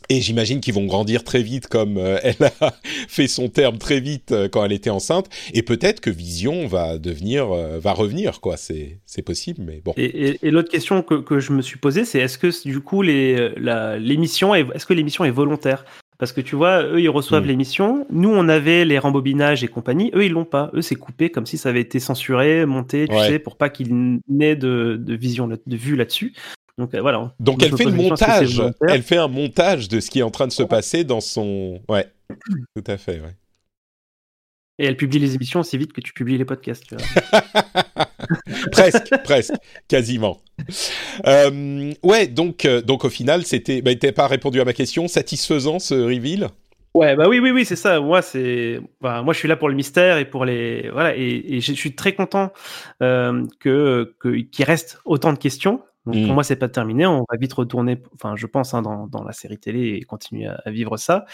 et 0.08 0.20
j'imagine 0.20 0.60
qu'ils 0.60 0.74
vont 0.74 0.86
grandir 0.86 1.24
très 1.24 1.42
vite, 1.42 1.66
comme 1.68 1.96
euh, 1.98 2.18
elle 2.22 2.36
a 2.60 2.72
fait 3.08 3.26
son 3.28 3.48
terme 3.48 3.78
très 3.78 4.00
vite 4.00 4.32
euh, 4.32 4.48
quand 4.48 4.64
elle 4.64 4.72
était 4.72 4.90
enceinte. 4.90 5.28
Et 5.54 5.62
peut-être 5.62 6.00
que 6.00 6.10
Vision 6.10 6.66
va 6.66 6.98
devenir, 6.98 7.50
euh, 7.52 7.78
va 7.78 7.92
revenir, 7.92 8.40
quoi. 8.40 8.56
C'est, 8.56 8.98
c'est 9.06 9.22
possible, 9.22 9.62
mais 9.66 9.80
bon. 9.84 9.92
Et, 9.96 10.04
et- 10.04 10.38
et 10.42 10.50
l'autre 10.50 10.70
question 10.70 11.02
que, 11.02 11.14
que 11.14 11.40
je 11.40 11.52
me 11.52 11.62
suis 11.62 11.78
posée, 11.78 12.04
c'est 12.04 12.18
est-ce 12.20 12.38
que 12.38 12.46
du 12.68 12.80
coup 12.80 13.02
les, 13.02 13.50
la, 13.56 13.98
l'émission 13.98 14.54
est, 14.54 14.66
est-ce 14.74 14.86
que 14.86 14.94
l'émission 14.94 15.24
est 15.24 15.30
volontaire? 15.30 15.84
Parce 16.18 16.32
que 16.32 16.40
tu 16.40 16.56
vois, 16.56 16.82
eux 16.84 17.00
ils 17.00 17.10
reçoivent 17.10 17.44
Mm. 17.44 17.48
l'émission, 17.48 18.06
nous 18.10 18.30
on 18.30 18.48
avait 18.48 18.86
les 18.86 18.98
rembobinages 18.98 19.62
et 19.62 19.68
compagnie, 19.68 20.10
eux 20.14 20.24
ils 20.24 20.32
l'ont 20.32 20.46
pas, 20.46 20.70
eux 20.72 20.80
c'est 20.80 20.94
coupé 20.94 21.28
comme 21.28 21.44
si 21.44 21.58
ça 21.58 21.68
avait 21.68 21.82
été 21.82 22.00
censuré, 22.00 22.64
monté, 22.64 23.06
tu 23.06 23.14
Ouais. 23.14 23.28
sais, 23.28 23.38
pour 23.38 23.56
pas 23.56 23.68
qu'il 23.68 24.20
n'ait 24.26 24.56
de, 24.56 24.96
de 24.98 25.14
vision, 25.14 25.46
de 25.46 25.60
vue 25.76 25.94
là-dessus. 25.94 26.32
Donc 26.78 26.94
euh, 26.94 27.00
voilà. 27.00 27.34
Donc 27.40 27.60
Je 27.60 27.66
elle 27.66 27.76
fait 27.76 27.84
le 27.84 27.92
montage. 27.92 28.56
volontaire 28.56 28.88
Elle 28.94 29.02
fait 29.02 29.16
un 29.16 29.28
montage 29.28 29.88
de 29.88 30.00
ce 30.00 30.10
qui 30.10 30.18
est 30.18 30.22
en 30.22 30.30
train 30.30 30.46
de 30.46 30.52
se 30.52 30.62
passer 30.62 31.04
dans 31.04 31.20
son. 31.20 31.80
Ouais, 31.88 32.06
tout 32.76 32.84
à 32.86 32.96
fait. 32.98 33.20
Ouais. 33.20 33.34
Et 34.78 34.84
elle 34.84 34.96
publie 34.98 35.18
les 35.18 35.34
émissions 35.34 35.60
aussi 35.60 35.78
vite 35.78 35.94
que 35.94 36.02
tu 36.02 36.12
publies 36.12 36.36
les 36.36 36.44
podcasts. 36.44 36.84
Tu 36.86 36.96
vois. 36.96 37.42
presque, 38.72 39.10
presque, 39.24 39.54
quasiment. 39.88 40.40
Euh, 41.26 41.92
ouais, 42.02 42.26
donc, 42.26 42.64
euh, 42.66 42.82
donc 42.82 43.04
au 43.04 43.10
final, 43.10 43.44
c'était. 43.46 43.80
Bah, 43.80 43.94
t'as 43.94 44.12
pas 44.12 44.26
répondu 44.26 44.60
à 44.60 44.64
ma 44.66 44.72
question. 44.74 45.08
Satisfaisant 45.08 45.78
ce 45.78 45.94
reveal? 45.94 46.48
Ouais, 46.94 47.14
bah 47.14 47.28
oui, 47.28 47.38
oui, 47.40 47.50
oui, 47.50 47.64
c'est 47.66 47.76
ça. 47.76 48.00
Moi, 48.00 48.22
c'est, 48.22 48.80
bah, 49.02 49.22
moi, 49.22 49.34
je 49.34 49.38
suis 49.38 49.48
là 49.48 49.56
pour 49.56 49.68
le 49.68 49.74
mystère 49.74 50.16
et 50.18 50.24
pour 50.24 50.44
les, 50.46 50.88
voilà, 50.90 51.14
et, 51.16 51.44
et 51.56 51.60
je 51.60 51.72
suis 51.72 51.94
très 51.94 52.14
content 52.14 52.52
euh, 53.02 53.44
que 53.60 54.14
que- 54.18 54.40
qu'il 54.40 54.64
reste 54.64 54.98
autant 55.04 55.32
de 55.32 55.38
questions. 55.38 55.80
Donc 56.06 56.14
pour 56.26 56.34
moi, 56.34 56.44
c'est 56.44 56.56
pas 56.56 56.68
terminé. 56.68 57.04
On 57.06 57.26
va 57.28 57.36
vite 57.38 57.52
retourner, 57.52 58.00
enfin, 58.14 58.36
je 58.36 58.46
pense, 58.46 58.72
hein, 58.74 58.80
dans, 58.82 59.06
dans 59.08 59.24
la 59.24 59.32
série 59.32 59.58
télé 59.58 59.98
et 60.00 60.02
continuer 60.02 60.46
à, 60.46 60.60
à 60.64 60.70
vivre 60.70 60.96
ça. 60.96 61.24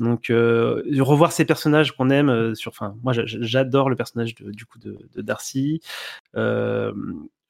Donc 0.00 0.30
euh, 0.30 0.82
revoir 1.00 1.30
ces 1.32 1.44
personnages 1.44 1.92
qu'on 1.92 2.10
aime. 2.10 2.28
euh, 2.28 2.54
sur, 2.54 2.70
enfin, 2.72 2.94
moi, 3.02 3.12
j'a- 3.12 3.22
j'adore 3.24 3.88
le 3.88 3.96
personnage 3.96 4.34
de, 4.34 4.50
du 4.50 4.66
coup 4.66 4.78
de, 4.78 4.98
de 5.14 5.22
Darcy. 5.22 5.80
Euh, 6.36 6.92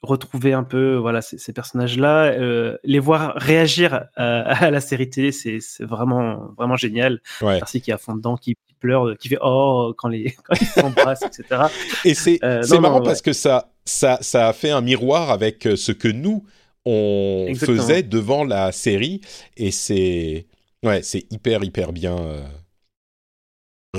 retrouver 0.02 0.52
un 0.52 0.62
peu 0.62 0.94
voilà 0.96 1.20
ces, 1.22 1.36
ces 1.38 1.52
personnages-là, 1.52 2.26
euh, 2.26 2.76
les 2.84 3.00
voir 3.00 3.32
réagir 3.36 4.04
à, 4.14 4.40
à 4.66 4.70
la 4.70 4.80
série 4.80 5.10
télé, 5.10 5.32
c'est 5.32 5.58
vraiment 5.80 6.52
vraiment 6.56 6.76
génial. 6.76 7.20
Ouais. 7.40 7.54
Merci 7.54 7.80
qui 7.80 7.90
est 7.90 7.94
à 7.94 7.98
fond 7.98 8.14
dedans, 8.14 8.36
qui 8.36 8.56
pleure, 8.78 9.16
qui 9.18 9.28
fait 9.28 9.38
oh 9.40 9.94
quand 9.96 10.08
les 10.08 10.36
quand 10.44 10.54
ils 10.60 10.66
s'embrassent, 10.66 11.22
etc. 11.22 11.62
Et 12.04 12.14
c'est 12.14 12.38
Euh, 12.44 12.62
non, 12.70 12.80
marrant 12.82 13.00
parce 13.00 13.22
que 13.22 13.32
ça, 13.32 13.70
ça, 13.84 14.18
ça 14.20 14.48
a 14.48 14.52
fait 14.52 14.70
un 14.70 14.82
miroir 14.82 15.30
avec 15.30 15.66
ce 15.76 15.90
que 15.92 16.08
nous, 16.08 16.44
on 16.87 17.46
Exactement. 17.49 17.83
faisait 17.83 18.03
devant 18.03 18.44
la 18.44 18.72
série. 18.72 19.20
Et 19.57 19.70
c'est 19.70 20.46
ouais, 20.85 21.03
c'est 21.03 21.31
hyper, 21.33 21.62
hyper 21.64 21.92
bien 21.92 22.16
euh, 22.18 22.42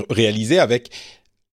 réalisé 0.10 0.60
avec 0.60 0.90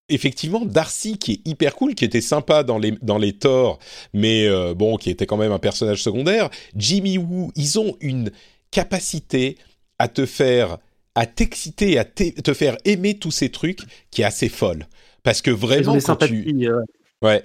effectivement 0.09 0.65
Darcy 0.65 1.17
qui 1.17 1.33
est 1.33 1.47
hyper 1.47 1.75
cool, 1.75 1.95
qui 1.95 2.05
était 2.05 2.21
sympa 2.21 2.63
dans 2.63 2.77
les, 2.77 2.91
dans 3.01 3.17
les 3.17 3.33
torts, 3.33 3.79
mais 4.13 4.47
euh, 4.47 4.73
bon, 4.73 4.97
qui 4.97 5.09
était 5.09 5.25
quand 5.25 5.37
même 5.37 5.51
un 5.51 5.59
personnage 5.59 6.01
secondaire. 6.03 6.49
Jimmy 6.75 7.17
Woo, 7.17 7.51
ils 7.55 7.79
ont 7.79 7.97
une 8.01 8.31
capacité 8.71 9.57
à 9.99 10.07
te 10.07 10.25
faire 10.25 10.77
à 11.17 11.25
t'exciter, 11.25 11.97
à 11.97 12.03
te 12.03 12.53
faire 12.53 12.75
aimer 12.83 13.17
tous 13.17 13.31
ces 13.31 13.49
trucs 13.49 13.79
qui 14.11 14.21
est 14.21 14.25
assez 14.25 14.49
folle. 14.49 14.85
Parce 15.23 15.41
que 15.41 15.49
vraiment, 15.49 15.97
quand 16.01 16.17
tu... 16.17 16.53
euh, 16.67 16.81
Ouais. 17.21 17.43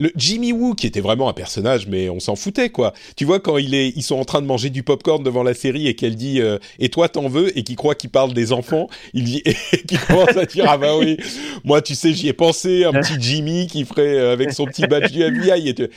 Le 0.00 0.12
Jimmy 0.14 0.52
Woo, 0.52 0.74
qui 0.74 0.86
était 0.86 1.00
vraiment 1.00 1.28
un 1.28 1.32
personnage, 1.32 1.88
mais 1.88 2.08
on 2.08 2.20
s'en 2.20 2.36
foutait, 2.36 2.70
quoi. 2.70 2.92
Tu 3.16 3.24
vois, 3.24 3.40
quand 3.40 3.58
il 3.58 3.74
est, 3.74 3.88
ils 3.96 4.02
sont 4.04 4.14
en 4.14 4.24
train 4.24 4.40
de 4.40 4.46
manger 4.46 4.70
du 4.70 4.84
popcorn 4.84 5.24
devant 5.24 5.42
la 5.42 5.54
série 5.54 5.88
et 5.88 5.96
qu'elle 5.96 6.14
dit 6.14 6.40
euh, 6.40 6.58
Et 6.78 6.88
toi, 6.88 7.08
t'en 7.08 7.28
veux? 7.28 7.56
Et 7.58 7.64
qu'il 7.64 7.74
croit 7.74 7.96
qu'il 7.96 8.10
parle 8.10 8.32
des 8.32 8.52
enfants, 8.52 8.88
il 9.12 9.24
dit 9.24 9.42
Et 9.72 9.82
qu'il 9.88 9.98
commence 9.98 10.36
à 10.36 10.44
dire 10.46 10.66
Ah 10.68 10.78
bah 10.78 10.96
oui, 10.96 11.16
moi, 11.64 11.82
tu 11.82 11.96
sais, 11.96 12.12
j'y 12.12 12.28
ai 12.28 12.32
pensé, 12.32 12.84
un 12.84 12.92
petit 12.92 13.20
Jimmy 13.20 13.66
qui 13.66 13.84
ferait 13.84 14.18
euh, 14.18 14.32
avec 14.32 14.52
son 14.52 14.66
petit 14.66 14.86
badge 14.86 15.10
du 15.10 15.20
FBI. 15.20 15.68
Et 15.68 15.74
tu- 15.74 15.88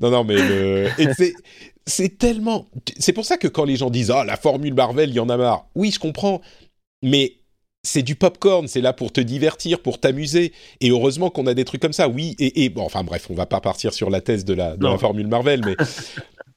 Non, 0.00 0.10
non, 0.10 0.24
mais 0.24 0.34
le... 0.34 0.88
c'est, 1.16 1.32
c'est 1.86 2.18
tellement. 2.18 2.66
C'est 2.98 3.12
pour 3.12 3.24
ça 3.24 3.36
que 3.36 3.46
quand 3.46 3.64
les 3.64 3.76
gens 3.76 3.88
disent 3.90 4.10
Ah, 4.10 4.24
la 4.24 4.36
formule 4.36 4.74
Marvel, 4.74 5.10
il 5.10 5.14
y 5.14 5.20
en 5.20 5.28
a 5.28 5.36
marre. 5.36 5.68
Oui, 5.76 5.92
je 5.92 6.00
comprends, 6.00 6.40
mais 7.04 7.34
c'est 7.84 8.02
du 8.02 8.16
popcorn, 8.16 8.66
c'est 8.66 8.80
là 8.80 8.92
pour 8.92 9.12
te 9.12 9.20
divertir, 9.20 9.80
pour 9.80 10.00
t'amuser. 10.00 10.52
Et 10.80 10.90
heureusement 10.90 11.30
qu'on 11.30 11.46
a 11.46 11.54
des 11.54 11.64
trucs 11.64 11.80
comme 11.82 11.92
ça. 11.92 12.08
Oui, 12.08 12.34
et, 12.40 12.64
et 12.64 12.68
bon, 12.70 12.82
enfin 12.82 13.04
bref, 13.04 13.28
on 13.30 13.34
va 13.34 13.46
pas 13.46 13.60
partir 13.60 13.92
sur 13.94 14.10
la 14.10 14.20
thèse 14.20 14.44
de 14.44 14.54
la, 14.54 14.76
de 14.76 14.82
Non. 14.82 14.92
la 14.92 14.98
formule 14.98 15.28
Marvel, 15.28 15.60
mais 15.64 15.76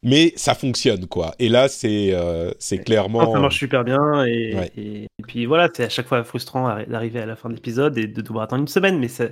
mais 0.04 0.34
ça 0.36 0.56
fonctionne 0.56 1.06
quoi. 1.08 1.36
Et 1.40 1.50
là, 1.50 1.68
c'est 1.68 2.10
euh, 2.14 2.52
c'est 2.60 2.78
clairement. 2.80 3.24
Non, 3.24 3.34
ça 3.34 3.40
marche 3.40 3.58
super 3.60 3.84
bien 3.84 4.24
et, 4.26 4.56
Ouais. 4.56 4.72
et, 4.78 5.04
et 5.04 5.24
puis 5.28 5.46
voilà, 5.46 5.70
c'est 5.74 5.84
à 5.84 5.90
chaque 5.90 6.08
fois 6.08 6.24
frustrant 6.24 6.68
arri- 6.70 6.88
d'arriver 6.90 7.20
à 7.20 7.26
la 7.26 7.36
fin 7.36 7.50
de 7.50 7.56
l'épisode 7.56 7.98
et 7.98 8.08
de 8.08 8.22
devoir 8.22 8.46
attendre 8.46 8.62
une 8.62 8.68
semaine, 8.68 8.98
mais 9.00 9.08
ça, 9.10 9.26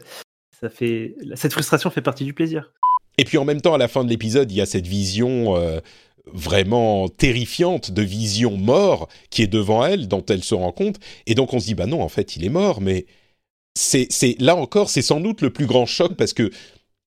ça 0.62 0.70
fait 0.70 1.16
cette 1.36 1.54
frustration 1.54 1.90
fait 1.90 2.02
partie 2.02 2.26
du 2.26 2.34
plaisir. 2.34 2.72
Et 3.18 3.24
puis 3.24 3.38
en 3.38 3.46
même 3.46 3.62
temps, 3.62 3.74
à 3.74 3.78
la 3.78 3.88
fin 3.88 4.04
de 4.04 4.10
l'épisode, 4.10 4.52
il 4.52 4.58
y 4.58 4.62
a 4.62 4.66
cette 4.66 4.88
vision 4.88 5.56
euh, 5.56 5.80
vraiment 6.34 7.08
terrifiante 7.10 7.92
de 7.92 8.02
vision 8.02 8.58
mort 8.58 9.08
qui 9.30 9.42
est 9.44 9.48
devant 9.48 9.86
elle, 9.86 10.08
dont 10.08 10.26
elle 10.28 10.44
se 10.44 10.56
rend 10.56 10.72
compte. 10.72 10.98
Et 11.28 11.36
donc 11.36 11.54
on 11.54 11.60
se 11.60 11.66
dit 11.66 11.76
bah 11.76 11.86
non, 11.86 12.02
en 12.02 12.10
fait, 12.10 12.36
il 12.36 12.46
est 12.46 12.50
mort. 12.50 12.82
Mais 12.82 13.06
c'est 13.76 14.08
c'est 14.10 14.36
là 14.40 14.56
encore, 14.56 14.90
c'est 14.90 15.02
sans 15.02 15.20
doute 15.20 15.42
le 15.42 15.52
plus 15.52 15.66
grand 15.66 15.86
choc 15.86 16.16
parce 16.16 16.34
que 16.34 16.50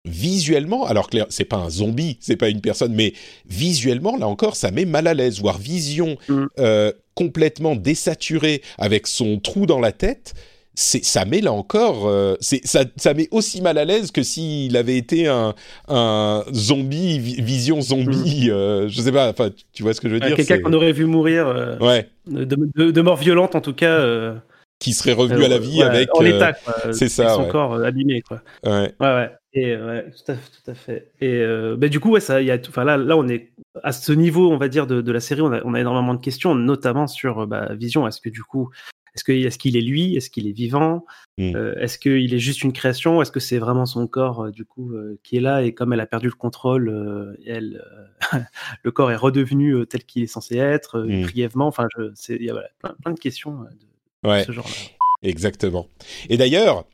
visuellement, 0.04 0.86
alors 0.86 1.10
clair, 1.10 1.26
c'est 1.28 1.44
pas 1.44 1.56
un 1.56 1.70
zombie, 1.70 2.16
c'est 2.20 2.36
pas 2.36 2.48
une 2.48 2.60
personne, 2.60 2.94
mais 2.94 3.12
visuellement, 3.46 4.16
là 4.16 4.26
encore, 4.28 4.56
ça 4.56 4.70
met 4.70 4.84
mal 4.84 5.06
à 5.06 5.14
l'aise. 5.14 5.40
Voir 5.40 5.58
Vision 5.58 6.16
Mm. 6.28 6.46
euh, 6.58 6.92
complètement 7.14 7.74
désaturée 7.74 8.62
avec 8.78 9.06
son 9.06 9.38
trou 9.38 9.66
dans 9.66 9.80
la 9.80 9.92
tête, 9.92 10.34
ça 10.80 11.24
met 11.24 11.40
là 11.40 11.52
encore, 11.52 12.06
euh, 12.08 12.36
ça, 12.40 12.84
ça 12.96 13.12
met 13.14 13.26
aussi 13.32 13.60
mal 13.62 13.78
à 13.78 13.84
l'aise 13.84 14.12
que 14.12 14.22
s'il 14.22 14.76
avait 14.76 14.96
été 14.96 15.26
un, 15.26 15.54
un 15.88 16.44
zombie, 16.52 17.18
vi- 17.18 17.42
Vision 17.42 17.80
zombie, 17.80 18.48
euh, 18.50 18.88
je 18.88 19.00
sais 19.00 19.10
pas, 19.10 19.28
enfin, 19.30 19.50
tu 19.72 19.82
vois 19.82 19.92
ce 19.92 20.00
que 20.00 20.08
je 20.08 20.14
veux 20.14 20.20
dire 20.20 20.36
Quelqu'un 20.36 20.60
qu'on 20.60 20.72
aurait 20.72 20.92
vu 20.92 21.04
mourir 21.06 21.48
euh, 21.48 21.76
Ouais, 21.78 22.08
de, 22.28 22.44
de- 22.44 22.90
de 22.92 23.00
mort 23.00 23.16
violente 23.16 23.56
en 23.56 23.60
tout 23.60 23.72
cas. 23.74 23.98
euh, 23.98 24.34
qui 24.80 24.92
serait 24.92 25.12
revenu 25.14 25.44
à 25.44 25.48
la 25.48 25.58
vie 25.58 25.78
ouais, 25.80 25.84
avec. 25.86 26.08
en 26.16 26.24
état, 26.24 26.52
son 26.92 27.42
ouais. 27.42 27.48
corps 27.50 27.74
abîmé, 27.82 28.22
quoi. 28.22 28.40
ouais. 28.64 28.94
Ouais, 29.00 29.06
ouais. 29.14 29.30
Et 29.54 29.74
tout 29.74 30.30
à 30.30 30.36
fait, 30.36 30.50
tout 30.64 30.70
à 30.70 30.74
fait. 30.74 31.10
Et 31.20 31.42
bah, 31.76 31.88
du 31.88 31.98
coup, 31.98 32.10
ouais, 32.12 32.20
ça, 32.20 32.40
il 32.40 32.46
y 32.46 32.52
a, 32.52 32.58
tout- 32.58 32.70
enfin 32.70 32.84
là, 32.84 32.96
là, 32.96 33.16
on 33.16 33.26
est 33.26 33.50
à 33.82 33.90
ce 33.90 34.12
niveau, 34.12 34.52
on 34.52 34.56
va 34.58 34.68
dire, 34.68 34.86
de, 34.86 35.00
de 35.00 35.10
la 35.12 35.18
série, 35.18 35.40
on 35.40 35.52
a, 35.52 35.60
on 35.64 35.74
a 35.74 35.80
énormément 35.80 36.14
de 36.14 36.20
questions, 36.20 36.54
notamment 36.54 37.08
sur 37.08 37.48
bah, 37.48 37.70
Vision. 37.74 38.06
Est-ce 38.06 38.20
que 38.20 38.28
du 38.28 38.42
coup, 38.44 38.70
est-ce 39.18 39.24
que 39.24 39.32
est-ce 39.32 39.58
qu'il 39.58 39.76
est 39.76 39.80
lui, 39.82 40.16
est-ce 40.16 40.30
qu'il 40.30 40.46
est 40.46 40.52
vivant, 40.52 41.04
Mm. 41.40 41.54
Euh, 41.54 41.74
est-ce 41.78 41.98
qu'il 42.00 42.34
est 42.34 42.38
juste 42.40 42.64
une 42.64 42.72
création, 42.72 43.22
est-ce 43.22 43.30
que 43.30 43.38
c'est 43.38 43.58
vraiment 43.58 43.86
son 43.86 44.08
corps 44.08 44.46
euh, 44.46 44.50
du 44.50 44.64
coup 44.64 44.92
euh, 44.94 45.20
qui 45.22 45.36
est 45.36 45.40
là? 45.40 45.62
Et 45.62 45.72
comme 45.72 45.92
elle 45.92 46.00
a 46.00 46.06
perdu 46.06 46.26
le 46.26 46.32
contrôle, 46.32 47.36
elle, 47.46 47.80
le 48.82 48.90
corps 48.90 49.12
est 49.12 49.16
redevenu 49.16 49.86
tel 49.86 50.02
qu'il 50.04 50.22
est 50.24 50.26
censé 50.26 50.56
être 50.56 50.98
euh, 50.98 51.06
Mm. 51.06 51.22
brièvement. 51.22 51.66
Enfin, 51.68 51.86
il 52.28 52.42
y 52.44 52.50
a 52.50 52.52
voilà, 52.54 52.68
plein, 52.80 52.94
plein 53.02 53.12
de 53.12 53.20
questions 53.20 53.52
de, 53.52 54.28
Ouais. 54.28 54.40
de 54.40 54.46
ce 54.46 54.52
genre-là. 54.52 54.74
Exactement. 55.22 55.86
Et 56.28 56.36
d'ailleurs, 56.36 56.84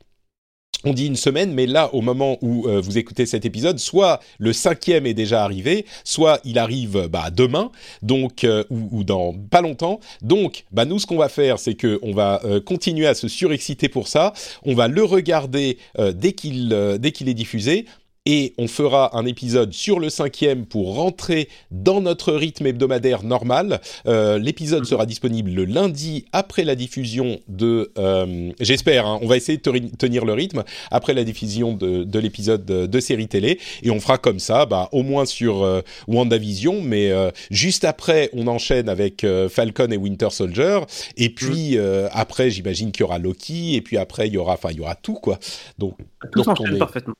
on 0.85 0.93
dit 0.93 1.07
une 1.07 1.15
semaine, 1.15 1.53
mais 1.53 1.65
là, 1.65 1.93
au 1.93 2.01
moment 2.01 2.37
où 2.41 2.67
euh, 2.67 2.79
vous 2.79 2.97
écoutez 2.97 3.25
cet 3.25 3.45
épisode, 3.45 3.79
soit 3.79 4.19
le 4.37 4.53
cinquième 4.53 5.05
est 5.05 5.13
déjà 5.13 5.43
arrivé, 5.43 5.85
soit 6.03 6.39
il 6.43 6.59
arrive 6.59 7.07
bah, 7.09 7.29
demain, 7.31 7.71
donc 8.01 8.43
euh, 8.43 8.63
ou, 8.69 8.89
ou 8.91 9.03
dans 9.03 9.33
pas 9.33 9.61
longtemps. 9.61 9.99
Donc, 10.21 10.65
bah, 10.71 10.85
nous, 10.85 10.99
ce 10.99 11.05
qu'on 11.05 11.17
va 11.17 11.29
faire, 11.29 11.59
c'est 11.59 11.75
que 11.75 11.99
on 12.01 12.13
va 12.13 12.41
euh, 12.45 12.61
continuer 12.61 13.07
à 13.07 13.13
se 13.13 13.27
surexciter 13.27 13.89
pour 13.89 14.07
ça. 14.07 14.33
On 14.63 14.75
va 14.75 14.87
le 14.87 15.03
regarder 15.03 15.77
euh, 15.99 16.11
dès 16.11 16.33
qu'il 16.33 16.71
euh, 16.73 16.97
dès 16.97 17.11
qu'il 17.11 17.29
est 17.29 17.33
diffusé. 17.33 17.85
Et 18.27 18.55
on 18.57 18.67
fera 18.67 19.15
un 19.15 19.25
épisode 19.27 19.71
sur 19.71 19.99
le 19.99 20.09
cinquième 20.09 20.65
pour 20.65 20.95
rentrer 20.95 21.47
dans 21.69 22.01
notre 22.01 22.33
rythme 22.33 22.65
hebdomadaire 22.65 23.21
normal. 23.21 23.81
Euh, 24.07 24.39
L'épisode 24.39 24.83
sera 24.85 25.05
disponible 25.05 25.51
le 25.51 25.65
lundi 25.65 26.25
après 26.31 26.63
la 26.63 26.73
diffusion 26.75 27.39
de... 27.47 27.91
euh, 27.99 28.51
J'espère, 28.59 29.05
hein, 29.05 29.19
on 29.21 29.27
va 29.27 29.37
essayer 29.37 29.59
de 29.59 29.61
te- 29.61 29.95
tenir 29.95 30.25
le 30.25 30.33
rythme 30.33 30.63
après 30.89 31.13
la 31.13 31.23
diffusion 31.23 31.73
de, 31.73 32.03
de 32.03 32.19
l'épisode 32.19 32.65
de, 32.65 32.87
de 32.87 32.99
série 32.99 33.27
télé. 33.27 33.59
Et 33.83 33.91
on 33.91 33.99
fera 33.99 34.17
comme 34.17 34.39
ça, 34.39 34.65
bah, 34.65 34.89
au 34.91 35.03
moins 35.03 35.25
sur 35.25 35.63
euh, 35.63 35.81
WandaVision, 36.07 36.81
mais 36.81 37.11
euh, 37.11 37.29
juste 37.51 37.85
après, 37.85 38.31
on 38.33 38.47
enchaîne 38.47 38.89
avec 38.89 39.23
euh, 39.23 39.49
Falcon 39.49 39.91
et 39.91 39.97
Winter 39.97 40.29
Soldier. 40.31 40.79
Et 41.15 41.29
puis 41.29 41.77
euh, 41.77 42.07
après, 42.11 42.49
j'imagine 42.49 42.91
qu'il 42.91 43.01
y 43.01 43.03
aura 43.03 43.19
Loki. 43.19 43.75
Et 43.75 43.81
puis 43.81 43.97
après, 43.97 44.25
il 44.27 44.33
y 44.33 44.37
aura, 44.37 44.53
enfin, 44.53 44.69
il 44.71 44.77
y 44.77 44.81
aura 44.81 44.95
tout, 44.95 45.13
quoi. 45.13 45.37
Donc, 45.77 45.95
Tout 46.31 46.41
Donc, 46.41 46.59
on 46.59 46.65
est- 46.73 46.79
parfaitement. 46.79 47.13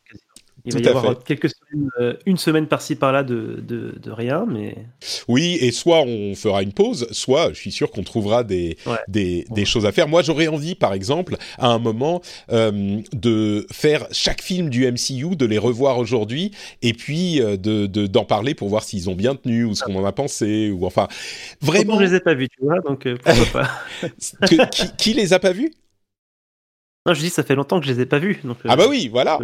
Il 0.66 0.72
Tout 0.72 0.80
va 0.80 0.82
y 0.82 0.88
avoir 0.88 1.06
fait. 1.10 1.24
quelques 1.24 1.50
semaines, 1.50 1.90
euh, 2.00 2.16
une 2.26 2.38
semaine 2.38 2.68
par-ci 2.68 2.96
par-là 2.96 3.24
de, 3.24 3.60
de, 3.62 3.98
de 4.02 4.12
rien, 4.12 4.46
mais 4.48 4.76
Oui, 5.28 5.58
et 5.62 5.72
soit 5.72 6.02
on 6.02 6.34
fera 6.36 6.64
une 6.64 6.74
pause, 6.74 7.08
soit 7.12 7.50
je 7.54 7.60
suis 7.60 7.72
sûr 7.72 7.92
qu'on 7.92 8.04
trouvera 8.04 8.44
des, 8.44 8.78
Ouais. 8.86 8.98
des, 9.08 9.46
des 9.50 9.64
Ouais. 9.64 9.66
choses 9.66 9.86
à 9.86 9.92
faire. 9.92 10.08
Moi, 10.08 10.22
j'aurais 10.24 10.48
envie, 10.48 10.76
par 10.76 10.94
exemple, 10.94 11.38
à 11.58 11.68
un 11.68 11.80
moment, 11.80 12.22
euh, 12.52 13.02
de 13.14 13.68
faire 13.72 14.08
chaque 14.12 14.42
film 14.42 14.70
du 14.70 14.86
MCU, 14.86 15.36
de 15.36 15.46
les 15.46 15.58
revoir 15.58 15.98
aujourd'hui, 16.00 16.52
et 16.82 16.94
puis 16.94 17.42
euh, 17.42 17.58
de 17.58 17.86
de- 17.86 18.08
d'en 18.08 18.26
parler 18.26 18.56
pour 18.56 18.70
voir 18.70 18.84
s'ils 18.84 19.10
ont 19.10 19.16
bien 19.16 19.36
tenu, 19.36 19.66
ou 19.66 19.76
ce 19.76 19.84
qu'on 19.84 19.96
en 19.96 20.06
a 20.06 20.12
pensé, 20.12 20.72
ou 20.72 20.86
enfin, 20.86 21.08
vraiment 21.62 21.98
je 22.00 22.04
les 22.06 22.16
ai 22.16 22.20
pas 22.20 22.34
vus, 22.34 22.50
tu 22.50 22.62
vois, 22.64 22.80
donc 22.82 23.08
pourquoi 23.24 23.46
pas. 23.52 23.70
qui, 24.46 24.96
qui 24.98 25.14
les 25.14 25.34
a 25.34 25.40
pas 25.40 25.52
vus? 25.52 25.72
Non, 27.08 27.14
je 27.14 27.20
dis 27.22 27.30
ça 27.30 27.44
fait 27.44 27.54
longtemps 27.54 27.80
que 27.80 27.86
je 27.86 27.92
les 27.94 28.02
ai 28.02 28.08
pas 28.08 28.18
vus, 28.18 28.40
donc 28.44 28.58
euh, 28.66 28.70
Ah 28.70 28.76
bah 28.76 28.86
oui, 28.90 29.10
voilà. 29.12 29.38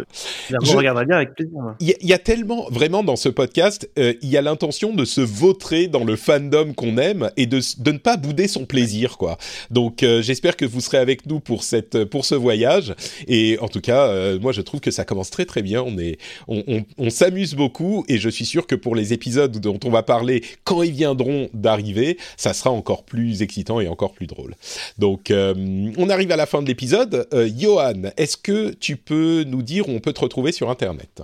je 0.50 0.76
regarderai 0.76 1.06
bien 1.06 1.14
avec 1.18 1.34
plaisir. 1.36 1.52
Il 1.78 1.86
y, 1.88 1.92
a- 1.92 1.96
il 2.00 2.08
y 2.08 2.12
a 2.12 2.18
tellement, 2.18 2.66
vraiment, 2.70 3.04
dans 3.04 3.14
ce 3.14 3.28
podcast, 3.28 3.88
euh, 4.00 4.14
il 4.20 4.30
y 4.30 4.36
a 4.36 4.42
l'intention 4.42 4.92
de 4.92 5.04
se 5.04 5.20
vautrer 5.20 5.86
dans 5.86 6.02
le 6.02 6.16
fandom 6.16 6.72
qu'on 6.74 6.98
aime 6.98 7.30
et 7.36 7.46
de, 7.46 7.60
de 7.78 7.92
ne 7.92 7.98
pas 7.98 8.16
bouder 8.16 8.48
son 8.48 8.64
plaisir, 8.64 9.16
quoi. 9.16 9.38
Donc, 9.70 10.02
euh, 10.02 10.22
j'espère 10.22 10.56
que 10.56 10.64
vous 10.64 10.80
serez 10.80 10.98
avec 10.98 11.24
nous 11.26 11.38
pour 11.38 11.62
cette, 11.62 12.04
pour 12.06 12.24
ce 12.24 12.34
voyage. 12.34 12.94
Et 13.28 13.56
en 13.60 13.68
tout 13.68 13.80
cas, 13.80 14.08
euh, 14.08 14.40
moi, 14.40 14.50
je 14.50 14.60
trouve 14.60 14.80
que 14.80 14.90
ça 14.90 15.04
commence 15.04 15.30
très 15.30 15.44
très 15.44 15.62
bien. 15.62 15.82
On 15.86 15.98
est, 15.98 16.18
on, 16.48 16.64
on, 16.66 16.84
on 16.98 17.10
s'amuse 17.10 17.54
beaucoup 17.54 18.04
et 18.08 18.18
je 18.18 18.28
suis 18.28 18.44
sûr 18.44 18.66
que 18.66 18.74
pour 18.74 18.96
les 18.96 19.12
épisodes 19.12 19.56
dont 19.60 19.78
on 19.84 19.90
va 19.90 20.02
parler 20.02 20.42
quand 20.64 20.82
ils 20.82 20.90
viendront 20.90 21.48
d'arriver, 21.54 22.18
ça 22.36 22.54
sera 22.54 22.70
encore 22.70 23.04
plus 23.04 23.40
excitant 23.40 23.78
et 23.80 23.86
encore 23.86 24.14
plus 24.14 24.26
drôle. 24.26 24.56
Donc, 24.98 25.32
on 25.32 26.10
arrive 26.10 26.32
à 26.32 26.36
la 26.36 26.46
fin 26.46 26.60
de 26.60 26.66
l'épisode. 26.66 27.28
Johan, 27.56 28.10
est-ce 28.16 28.36
que 28.36 28.72
tu 28.72 28.96
peux 28.96 29.44
nous 29.44 29.62
dire 29.62 29.88
où 29.88 29.92
on 29.92 30.00
peut 30.00 30.12
te 30.12 30.20
retrouver 30.20 30.52
sur 30.52 30.70
Internet? 30.70 31.22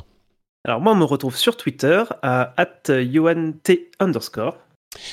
Alors 0.65 0.81
moi, 0.81 0.93
on 0.93 0.97
me 0.97 1.05
retrouve 1.05 1.37
sur 1.37 1.57
Twitter 1.57 2.03
à 2.23 2.55
@yoant 2.89 3.53
underscore. 4.01 4.57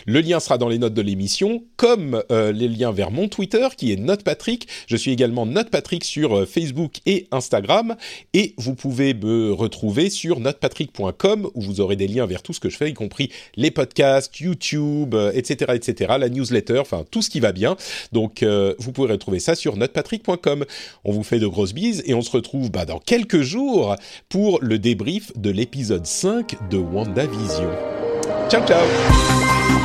Le 0.05 0.21
lien 0.21 0.39
sera 0.39 0.57
dans 0.57 0.69
les 0.69 0.77
notes 0.77 0.93
de 0.93 1.01
l'émission, 1.01 1.63
comme 1.77 2.23
euh, 2.31 2.51
les 2.51 2.67
liens 2.67 2.91
vers 2.91 3.11
mon 3.11 3.27
Twitter 3.27 3.67
qui 3.77 3.91
est 3.91 3.95
NotePatrick. 3.95 4.67
Je 4.87 4.97
suis 4.97 5.11
également 5.11 5.45
NotePatrick 5.45 6.03
sur 6.03 6.37
euh, 6.37 6.45
Facebook 6.45 6.99
et 7.05 7.27
Instagram. 7.31 7.95
Et 8.33 8.53
vous 8.57 8.75
pouvez 8.75 9.13
me 9.13 9.51
retrouver 9.51 10.09
sur 10.09 10.39
notepatrick.com 10.39 11.49
où 11.53 11.61
vous 11.61 11.81
aurez 11.81 11.95
des 11.95 12.07
liens 12.07 12.25
vers 12.25 12.41
tout 12.41 12.53
ce 12.53 12.59
que 12.59 12.69
je 12.69 12.77
fais, 12.77 12.89
y 12.89 12.93
compris 12.93 13.31
les 13.55 13.71
podcasts, 13.71 14.39
YouTube, 14.39 15.15
etc., 15.33 15.73
etc., 15.75 16.13
la 16.19 16.29
newsletter, 16.29 16.79
enfin 16.79 17.05
tout 17.09 17.21
ce 17.21 17.29
qui 17.29 17.39
va 17.39 17.51
bien. 17.51 17.75
Donc 18.11 18.43
vous 18.43 18.91
pouvez 18.91 19.11
retrouver 19.11 19.39
ça 19.39 19.55
sur 19.55 19.77
notepatrick.com. 19.77 20.65
On 21.03 21.11
vous 21.11 21.23
fait 21.23 21.39
de 21.39 21.47
grosses 21.47 21.73
bises 21.73 22.03
et 22.05 22.13
on 22.13 22.21
se 22.21 22.31
retrouve 22.31 22.71
bah, 22.71 22.85
dans 22.85 22.99
quelques 22.99 23.41
jours 23.41 23.95
pour 24.29 24.59
le 24.61 24.79
débrief 24.79 25.31
de 25.37 25.49
l'épisode 25.49 26.05
5 26.05 26.69
de 26.69 26.77
WandaVision. 26.77 28.04
Ciao 28.47 28.63
ciao 28.63 29.84